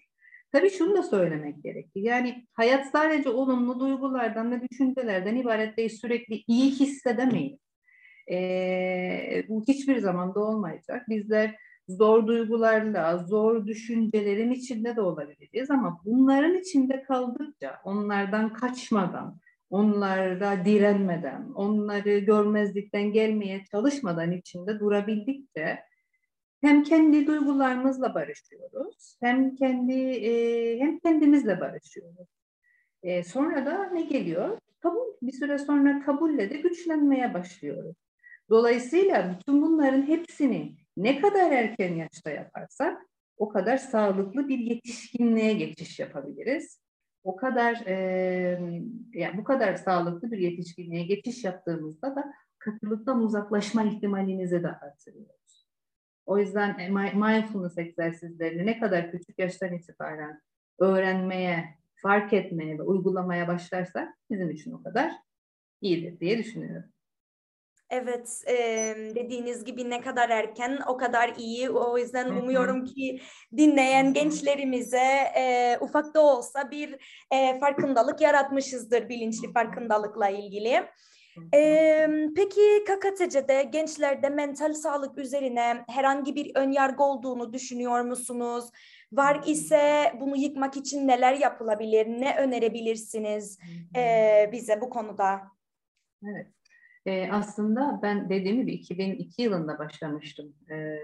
Tabii 0.51 0.69
şunu 0.69 0.97
da 0.97 1.03
söylemek 1.03 1.63
gerekir. 1.63 2.01
Yani 2.01 2.47
hayat 2.53 2.87
sadece 2.87 3.29
olumlu 3.29 3.79
duygulardan 3.79 4.51
ve 4.51 4.67
düşüncelerden 4.69 5.35
ibaret 5.35 5.77
değil. 5.77 5.89
Sürekli 5.89 6.43
iyi 6.47 6.71
hissedemeyiz. 6.71 7.59
Ee, 8.31 9.43
bu 9.49 9.63
hiçbir 9.67 9.97
zaman 9.97 10.35
da 10.35 10.39
olmayacak. 10.39 11.09
Bizler 11.09 11.55
zor 11.87 12.27
duygularla, 12.27 13.17
zor 13.17 13.67
düşüncelerin 13.67 14.51
içinde 14.51 14.95
de 14.95 15.01
olabiliriz 15.01 15.71
ama 15.71 16.01
bunların 16.05 16.57
içinde 16.57 17.03
kaldıkça, 17.03 17.81
onlardan 17.83 18.53
kaçmadan, 18.53 19.39
onlara 19.69 20.65
direnmeden, 20.65 21.49
onları 21.55 22.17
görmezlikten 22.17 23.13
gelmeye 23.13 23.63
çalışmadan 23.71 24.31
içinde 24.31 24.79
durabildikçe 24.79 25.79
hem 26.61 26.83
kendi 26.83 27.27
duygularımızla 27.27 28.15
barışıyoruz, 28.15 29.17
hem 29.21 29.55
kendi 29.55 29.93
e, 29.93 30.79
hem 30.79 30.99
kendimizle 30.99 31.61
barışıyoruz. 31.61 32.27
E, 33.03 33.23
sonra 33.23 33.65
da 33.65 33.89
ne 33.89 34.01
geliyor? 34.01 34.59
Kabul. 34.79 35.13
Bir 35.21 35.31
süre 35.31 35.57
sonra 35.57 36.03
kabulle 36.05 36.49
de 36.49 36.57
güçlenmeye 36.57 37.33
başlıyoruz. 37.33 37.95
Dolayısıyla 38.49 39.35
bütün 39.39 39.61
bunların 39.61 40.07
hepsini 40.07 40.75
ne 40.97 41.21
kadar 41.21 41.51
erken 41.51 41.95
yaşta 41.95 42.29
yaparsak 42.29 43.01
o 43.37 43.49
kadar 43.49 43.77
sağlıklı 43.77 44.47
bir 44.47 44.59
yetişkinliğe 44.59 45.53
geçiş 45.53 45.99
yapabiliriz. 45.99 46.79
O 47.23 47.35
kadar 47.35 47.85
e, 47.85 47.95
yani 49.13 49.37
bu 49.37 49.43
kadar 49.43 49.75
sağlıklı 49.75 50.31
bir 50.31 50.37
yetişkinliğe 50.37 51.03
geçiş 51.03 51.43
yaptığımızda 51.43 52.15
da 52.15 52.33
katılıktan 52.59 53.23
uzaklaşma 53.23 53.83
ihtimalimizi 53.83 54.63
de 54.63 54.67
artırıyoruz. 54.67 55.67
O 56.25 56.37
yüzden 56.37 56.79
e, 56.79 56.89
mindfulness 57.13 57.77
egzersizlerini 57.77 58.65
ne 58.65 58.79
kadar 58.79 59.11
küçük 59.11 59.39
yaştan 59.39 59.73
itibaren 59.73 60.41
öğrenmeye, 60.79 61.77
fark 61.95 62.33
etmeye 62.33 62.77
ve 62.77 62.83
uygulamaya 62.83 63.47
başlarsak 63.47 64.17
bizim 64.29 64.49
için 64.49 64.71
o 64.71 64.83
kadar 64.83 65.11
iyidir 65.81 66.19
diye 66.19 66.37
düşünüyorum. 66.37 66.92
Evet, 67.93 68.43
e, 68.47 68.55
dediğiniz 69.15 69.63
gibi 69.63 69.89
ne 69.89 70.01
kadar 70.01 70.29
erken 70.29 70.79
o 70.87 70.97
kadar 70.97 71.33
iyi. 71.37 71.69
O 71.69 71.97
yüzden 71.97 72.29
umuyorum 72.29 72.85
ki 72.85 73.21
dinleyen 73.57 74.13
gençlerimize 74.13 75.31
e, 75.37 75.77
ufak 75.81 76.13
da 76.13 76.21
olsa 76.21 76.71
bir 76.71 76.95
e, 77.31 77.59
farkındalık 77.59 78.21
yaratmışızdır 78.21 79.09
bilinçli 79.09 79.53
farkındalıkla 79.53 80.29
ilgili. 80.29 80.87
Ee, 81.53 82.09
peki 82.35 82.61
KKTC'de 82.85 83.63
gençlerde 83.63 84.29
mental 84.29 84.73
sağlık 84.73 85.17
üzerine 85.17 85.83
herhangi 85.87 86.35
bir 86.35 86.51
ön 86.55 86.71
yargı 86.71 87.03
olduğunu 87.03 87.53
düşünüyor 87.53 88.01
musunuz? 88.01 88.69
Var 89.11 89.41
ise 89.45 90.13
bunu 90.19 90.35
yıkmak 90.35 90.77
için 90.77 91.07
neler 91.07 91.33
yapılabilir? 91.33 92.07
Ne 92.07 92.37
önerebilirsiniz 92.37 93.59
e, 93.95 94.49
bize 94.51 94.81
bu 94.81 94.89
konuda? 94.89 95.41
Evet. 96.23 96.47
E, 97.05 97.29
aslında 97.31 97.99
ben 98.03 98.29
dediğim 98.29 98.61
gibi 98.61 98.71
2002 98.71 99.41
yılında 99.41 99.79
başlamıştım 99.79 100.53
e, 100.71 100.99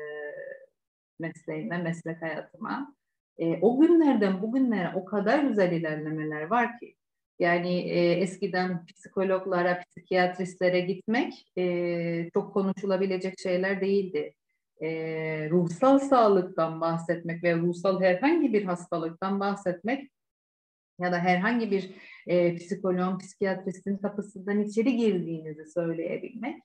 mesleğime, 1.19 1.77
meslek 1.77 2.21
hayatıma. 2.21 2.95
E, 3.37 3.59
o 3.61 3.79
günlerden 3.79 4.41
bugünlere 4.41 4.91
o 4.95 5.05
kadar 5.05 5.39
güzel 5.39 5.71
ilerlemeler 5.71 6.41
var 6.41 6.79
ki. 6.79 6.95
Yani 7.39 7.79
e, 7.79 8.11
eskiden 8.11 8.85
psikologlara, 8.85 9.79
psikiyatristlere 9.79 10.79
gitmek 10.79 11.33
e, 11.57 12.29
çok 12.33 12.53
konuşulabilecek 12.53 13.39
şeyler 13.39 13.81
değildi. 13.81 14.33
E, 14.81 14.89
ruhsal 15.49 15.99
sağlıktan 15.99 16.81
bahsetmek 16.81 17.43
ve 17.43 17.55
ruhsal 17.55 18.01
herhangi 18.01 18.53
bir 18.53 18.65
hastalıktan 18.65 19.39
bahsetmek 19.39 20.11
ya 20.99 21.11
da 21.11 21.19
herhangi 21.19 21.71
bir 21.71 21.91
e, 22.29 22.55
psikoloğun, 22.55 23.17
psikiyatristin 23.17 23.97
kapısından 23.97 24.59
içeri 24.59 24.97
girdiğinizi 24.97 25.65
söyleyebilmek 25.65 26.63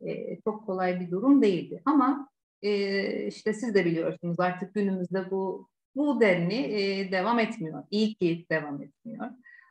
e, 0.00 0.40
çok 0.40 0.66
kolay 0.66 1.00
bir 1.00 1.10
durum 1.10 1.42
değildi. 1.42 1.82
Ama 1.84 2.28
e, 2.62 3.26
işte 3.26 3.52
siz 3.52 3.74
de 3.74 3.84
biliyorsunuz 3.84 4.40
artık 4.40 4.74
günümüzde 4.74 5.30
bu 5.30 5.68
bu 5.96 6.20
denli 6.20 6.54
e, 6.54 7.12
devam 7.12 7.38
etmiyor. 7.38 7.84
İyi 7.90 8.14
ki 8.14 8.46
devam 8.50 8.82
etmiyor. 8.82 9.26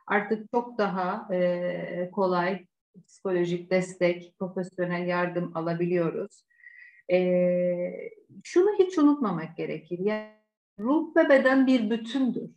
Artık 0.06 0.50
çok 0.50 0.78
daha 0.78 1.34
e, 1.34 2.10
kolay 2.12 2.66
psikolojik 3.06 3.70
destek, 3.70 4.34
profesyonel 4.38 5.06
yardım 5.06 5.56
alabiliyoruz. 5.56 6.42
E, 7.12 7.18
şunu 8.44 8.70
hiç 8.78 8.98
unutmamak 8.98 9.56
gerekir. 9.56 9.98
Yani 9.98 10.30
ruh 10.78 11.16
ve 11.16 11.28
beden 11.28 11.66
bir 11.66 11.90
bütündür. 11.90 12.50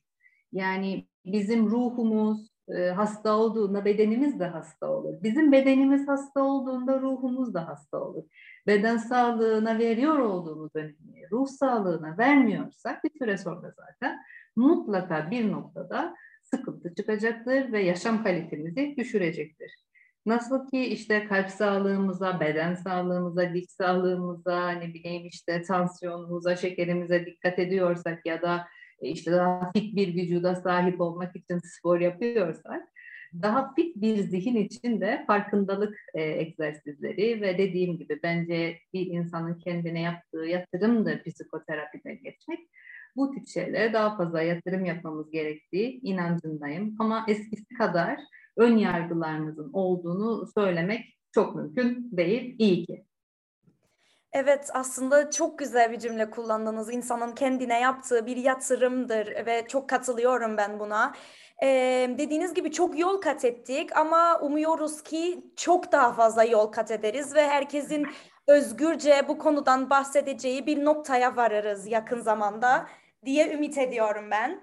Yani 0.51 1.07
bizim 1.25 1.65
ruhumuz 1.65 2.48
hasta 2.95 3.37
olduğunda 3.37 3.85
bedenimiz 3.85 4.39
de 4.39 4.45
hasta 4.45 4.91
olur. 4.91 5.23
Bizim 5.23 5.51
bedenimiz 5.51 6.07
hasta 6.07 6.43
olduğunda 6.43 7.01
ruhumuz 7.01 7.53
da 7.53 7.67
hasta 7.67 7.99
olur. 8.01 8.23
Beden 8.67 8.97
sağlığına 8.97 9.79
veriyor 9.79 10.19
olduğumuz 10.19 10.75
önemi, 10.75 11.31
ruh 11.31 11.47
sağlığına 11.47 12.17
vermiyorsak 12.17 13.03
bir 13.03 13.11
süre 13.19 13.37
sonra 13.37 13.73
zaten 13.77 14.19
mutlaka 14.55 15.31
bir 15.31 15.51
noktada 15.51 16.15
sıkıntı 16.43 16.95
çıkacaktır 16.95 17.71
ve 17.71 17.83
yaşam 17.83 18.23
kalitemizi 18.23 18.95
düşürecektir. 18.97 19.71
Nasıl 20.25 20.67
ki 20.67 20.85
işte 20.85 21.25
kalp 21.25 21.49
sağlığımıza, 21.49 22.39
beden 22.39 22.75
sağlığımıza, 22.75 23.53
diş 23.53 23.69
sağlığımıza, 23.69 24.69
ne 24.69 24.93
bileyim 24.93 25.27
işte 25.27 25.61
tansiyonumuza, 25.61 26.55
şekerimize 26.55 27.25
dikkat 27.25 27.59
ediyorsak 27.59 28.25
ya 28.25 28.41
da 28.41 28.67
işte 29.01 29.31
daha 29.31 29.71
fit 29.71 29.95
bir 29.95 30.15
vücuda 30.15 30.55
sahip 30.55 31.01
olmak 31.01 31.35
için 31.35 31.59
spor 31.63 31.99
yapıyorsak 31.99 32.83
daha 33.33 33.73
fit 33.73 33.95
bir 33.95 34.17
zihin 34.17 34.55
için 34.55 35.01
de 35.01 35.23
farkındalık 35.27 35.99
e, 36.13 36.21
egzersizleri 36.23 37.41
ve 37.41 37.57
dediğim 37.57 37.97
gibi 37.97 38.19
bence 38.23 38.79
bir 38.93 39.05
insanın 39.05 39.59
kendine 39.59 40.01
yaptığı 40.01 40.45
yatırımdır 40.45 41.23
psikoterapiden 41.23 42.23
geçmek. 42.23 42.59
Bu 43.15 43.31
tip 43.31 43.47
şeylere 43.47 43.93
daha 43.93 44.17
fazla 44.17 44.41
yatırım 44.41 44.85
yapmamız 44.85 45.31
gerektiği 45.31 46.01
inancındayım. 46.01 46.95
Ama 46.99 47.25
eskisi 47.27 47.73
kadar 47.77 48.19
ön 48.57 48.77
yargılarımızın 48.77 49.73
olduğunu 49.73 50.47
söylemek 50.47 51.17
çok 51.31 51.55
mümkün 51.55 52.09
değil. 52.11 52.55
İyi 52.59 52.85
ki. 52.85 53.05
Evet 54.33 54.69
aslında 54.73 55.31
çok 55.31 55.59
güzel 55.59 55.91
bir 55.91 55.99
cümle 55.99 56.29
kullandınız. 56.29 56.93
İnsanın 56.93 57.35
kendine 57.35 57.79
yaptığı 57.79 58.25
bir 58.25 58.37
yatırımdır 58.37 59.45
ve 59.45 59.65
çok 59.67 59.89
katılıyorum 59.89 60.57
ben 60.57 60.79
buna. 60.79 61.13
Ee, 61.63 62.15
dediğiniz 62.17 62.53
gibi 62.53 62.71
çok 62.71 62.99
yol 62.99 63.21
kat 63.21 63.45
ettik 63.45 63.97
ama 63.97 64.39
umuyoruz 64.39 65.03
ki 65.03 65.43
çok 65.55 65.91
daha 65.91 66.13
fazla 66.13 66.43
yol 66.43 66.67
kat 66.67 66.91
ederiz 66.91 67.35
ve 67.35 67.47
herkesin 67.47 68.07
özgürce 68.47 69.25
bu 69.27 69.37
konudan 69.37 69.89
bahsedeceği 69.89 70.65
bir 70.65 70.85
noktaya 70.85 71.35
varırız 71.35 71.87
yakın 71.87 72.19
zamanda 72.19 72.87
diye 73.25 73.53
ümit 73.53 73.77
ediyorum 73.77 74.31
ben. 74.31 74.61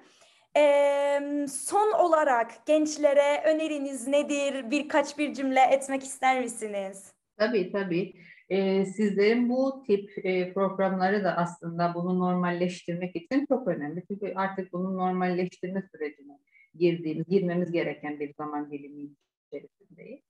Ee, 0.56 1.46
son 1.48 1.92
olarak 1.92 2.66
gençlere 2.66 3.42
öneriniz 3.44 4.06
nedir? 4.06 4.70
Birkaç 4.70 5.18
bir 5.18 5.34
cümle 5.34 5.60
etmek 5.60 6.02
ister 6.02 6.40
misiniz? 6.40 7.12
Tabii 7.38 7.72
tabii. 7.72 8.12
Ee, 8.48 8.86
sizlerin 8.86 9.48
bu 9.48 9.84
tip 9.86 10.10
e, 10.24 10.52
programları 10.52 11.24
da 11.24 11.36
aslında 11.36 11.94
bunu 11.94 12.18
normalleştirmek 12.18 13.16
için 13.16 13.46
çok 13.46 13.68
önemli. 13.68 14.02
Çünkü 14.08 14.32
artık 14.34 14.72
bunun 14.72 14.96
normalleştirme 14.96 15.82
sürecine 15.92 16.38
girdiğimiz, 16.74 17.26
girmemiz 17.28 17.72
gereken 17.72 18.20
bir 18.20 18.34
zaman 18.34 18.70
dilimi 18.70 19.08
içerisindeyiz. 19.46 20.20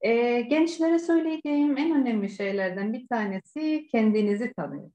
Ee, 0.00 0.40
gençlere 0.40 0.98
söyleyeceğim 0.98 1.76
en 1.78 2.00
önemli 2.02 2.30
şeylerden 2.30 2.92
bir 2.92 3.08
tanesi 3.08 3.88
kendinizi 3.92 4.52
tanıyın. 4.52 4.92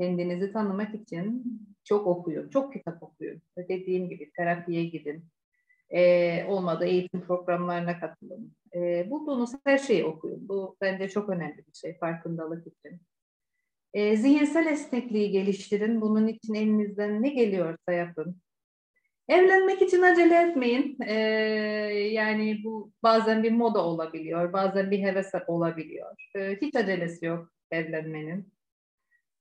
Kendinizi 0.00 0.52
tanımak 0.52 0.94
için 0.94 1.44
çok 1.84 2.06
okuyun, 2.06 2.48
çok 2.48 2.72
kitap 2.72 3.02
okuyun. 3.02 3.42
Dediğim 3.56 4.08
gibi 4.08 4.30
terapiye 4.36 4.84
gidin. 4.84 5.24
Ee, 5.94 6.44
olmadı 6.48 6.84
eğitim 6.84 7.20
programlarına 7.20 8.00
katılın. 8.00 8.52
Ee, 8.74 9.10
bulduğunuz 9.10 9.50
her 9.64 9.78
şeyi 9.78 10.04
okuyun. 10.04 10.48
Bu 10.48 10.76
bence 10.80 11.08
çok 11.08 11.28
önemli 11.28 11.58
bir 11.58 11.74
şey 11.74 11.98
farkındalık 11.98 12.66
için. 12.66 13.00
Ee, 13.94 14.16
zihinsel 14.16 14.66
esnekliği 14.66 15.30
geliştirin. 15.30 16.00
Bunun 16.00 16.26
için 16.26 16.54
elinizden 16.54 17.22
ne 17.22 17.28
geliyorsa 17.28 17.92
yapın. 17.92 18.36
Evlenmek 19.28 19.82
için 19.82 20.02
acele 20.02 20.42
etmeyin. 20.42 20.96
Ee, 21.06 21.14
yani 22.12 22.60
bu 22.64 22.92
bazen 23.02 23.42
bir 23.42 23.52
moda 23.52 23.84
olabiliyor, 23.84 24.52
bazen 24.52 24.90
bir 24.90 24.98
heves 25.02 25.32
olabiliyor. 25.46 26.30
Ee, 26.36 26.58
hiç 26.62 26.76
acelesi 26.76 27.26
yok 27.26 27.52
evlenmenin. 27.70 28.52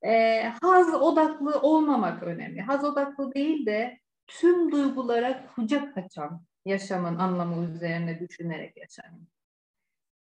Ee, 0.06 0.44
haz 0.62 0.94
odaklı 0.94 1.60
olmamak 1.62 2.24
önemli. 2.24 2.62
Haz 2.62 2.84
odaklı 2.84 3.34
değil 3.34 3.66
de 3.66 4.01
tüm 4.40 4.72
duygulara 4.72 5.48
kucak 5.56 5.98
açan 5.98 6.46
yaşamın 6.66 7.16
anlamı 7.16 7.72
üzerine 7.76 8.20
düşünerek 8.20 8.78
yaşayın. 8.78 9.28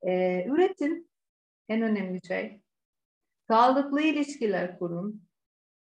Ee, 0.01 0.45
üretin 0.47 1.09
en 1.69 1.81
önemli 1.81 2.25
şey. 2.27 2.61
Sağlıklı 3.47 4.01
ilişkiler 4.01 4.79
kurun 4.79 5.23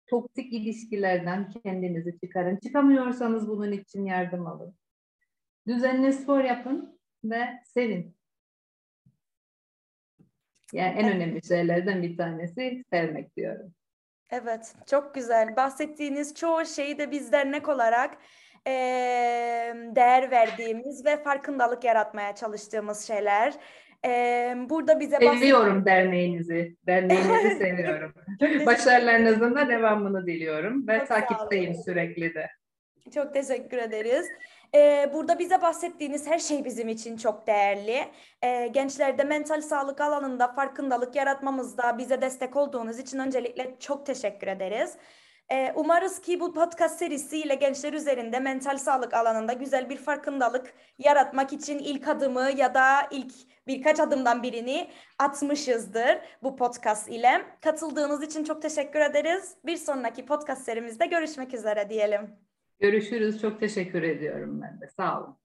toksik 0.08 0.54
ilişkilerden 0.54 1.50
kendinizi 1.50 2.20
çıkarın. 2.20 2.58
Çıkamıyorsanız 2.58 3.48
bunun 3.48 3.72
için 3.72 4.06
yardım 4.06 4.48
alın. 4.48 4.76
Düzenli 5.68 6.14
spor 6.14 6.44
yapın 6.44 7.00
ve 7.24 7.62
sevin. 7.66 8.16
Yani 10.74 11.00
en 11.00 11.16
önemli 11.16 11.48
şeylerden 11.48 12.04
bir 12.04 12.18
tanesi 12.18 12.84
sevmek 12.94 13.38
diyorum. 13.38 13.74
Evet, 14.32 14.74
çok 14.90 15.16
güzel. 15.16 15.56
Bahsettiğiniz 15.56 16.36
çoğu 16.36 16.66
şeyi 16.66 16.98
de 16.98 17.12
biz 17.12 17.32
dernek 17.32 17.70
olarak 17.70 18.18
e, 18.68 18.72
değer 19.96 20.32
verdiğimiz 20.32 21.06
ve 21.06 21.24
farkındalık 21.24 21.84
yaratmaya 21.84 22.36
çalıştığımız 22.36 23.08
şeyler. 23.08 23.54
Ee, 24.06 24.56
burada 24.70 25.00
bize 25.00 25.18
Seviyorum 25.18 25.86
derneğinizi. 25.86 26.76
Derneğinizi 26.88 27.56
seviyorum. 27.58 28.14
Başarılarınızın 28.66 29.56
da 29.56 29.70
devamını 29.70 30.28
diliyorum. 30.28 30.88
Ve 30.88 31.06
takipteyim 31.06 31.76
sürekli 31.76 32.34
de. 32.34 32.50
Çok 33.14 33.34
teşekkür 33.34 33.78
ederiz. 33.78 34.28
Ee, 34.76 35.10
burada 35.14 35.40
bize 35.40 35.62
bahsettiğiniz 35.62 36.28
her 36.28 36.40
şey 36.40 36.66
bizim 36.66 36.90
için 36.90 37.18
çok 37.18 37.48
değerli. 37.48 38.08
Ee, 38.44 38.68
gençlerde 38.68 39.24
mental 39.24 39.62
sağlık 39.62 40.02
alanında 40.02 40.48
farkındalık 40.48 41.16
yaratmamızda 41.16 41.98
bize 41.98 42.22
destek 42.22 42.56
olduğunuz 42.56 43.00
için 43.00 43.20
öncelikle 43.20 43.76
çok 43.80 44.06
teşekkür 44.06 44.48
ederiz. 44.48 44.98
Ee, 45.52 45.74
umarız 45.76 46.22
ki 46.22 46.40
bu 46.40 46.54
podcast 46.54 47.00
serisiyle 47.00 47.56
gençler 47.56 47.94
üzerinde 47.94 48.40
mental 48.40 48.78
sağlık 48.78 49.14
alanında 49.14 49.54
güzel 49.54 49.90
bir 49.90 49.98
farkındalık 49.98 50.74
yaratmak 50.98 51.54
için 51.54 51.80
ilk 51.80 52.08
adımı 52.08 52.52
ya 52.52 52.74
da 52.74 53.08
ilk 53.12 53.34
birkaç 53.68 54.00
adımdan 54.00 54.44
birini 54.44 54.90
atmışızdır 55.20 56.20
bu 56.44 56.56
podcast 56.56 57.10
ile. 57.10 57.46
Katıldığınız 57.62 58.24
için 58.24 58.44
çok 58.44 58.62
teşekkür 58.62 59.00
ederiz. 59.00 59.56
Bir 59.66 59.78
sonraki 59.78 60.26
podcast 60.26 60.64
serimizde 60.64 61.06
görüşmek 61.06 61.54
üzere 61.54 61.90
diyelim. 61.90 62.53
Görüşürüz. 62.84 63.42
Çok 63.42 63.60
teşekkür 63.60 64.04
ediyorum 64.04 64.62
ben 64.62 64.82
de. 64.82 64.88
Sağ 64.98 65.22
olun. 65.24 65.38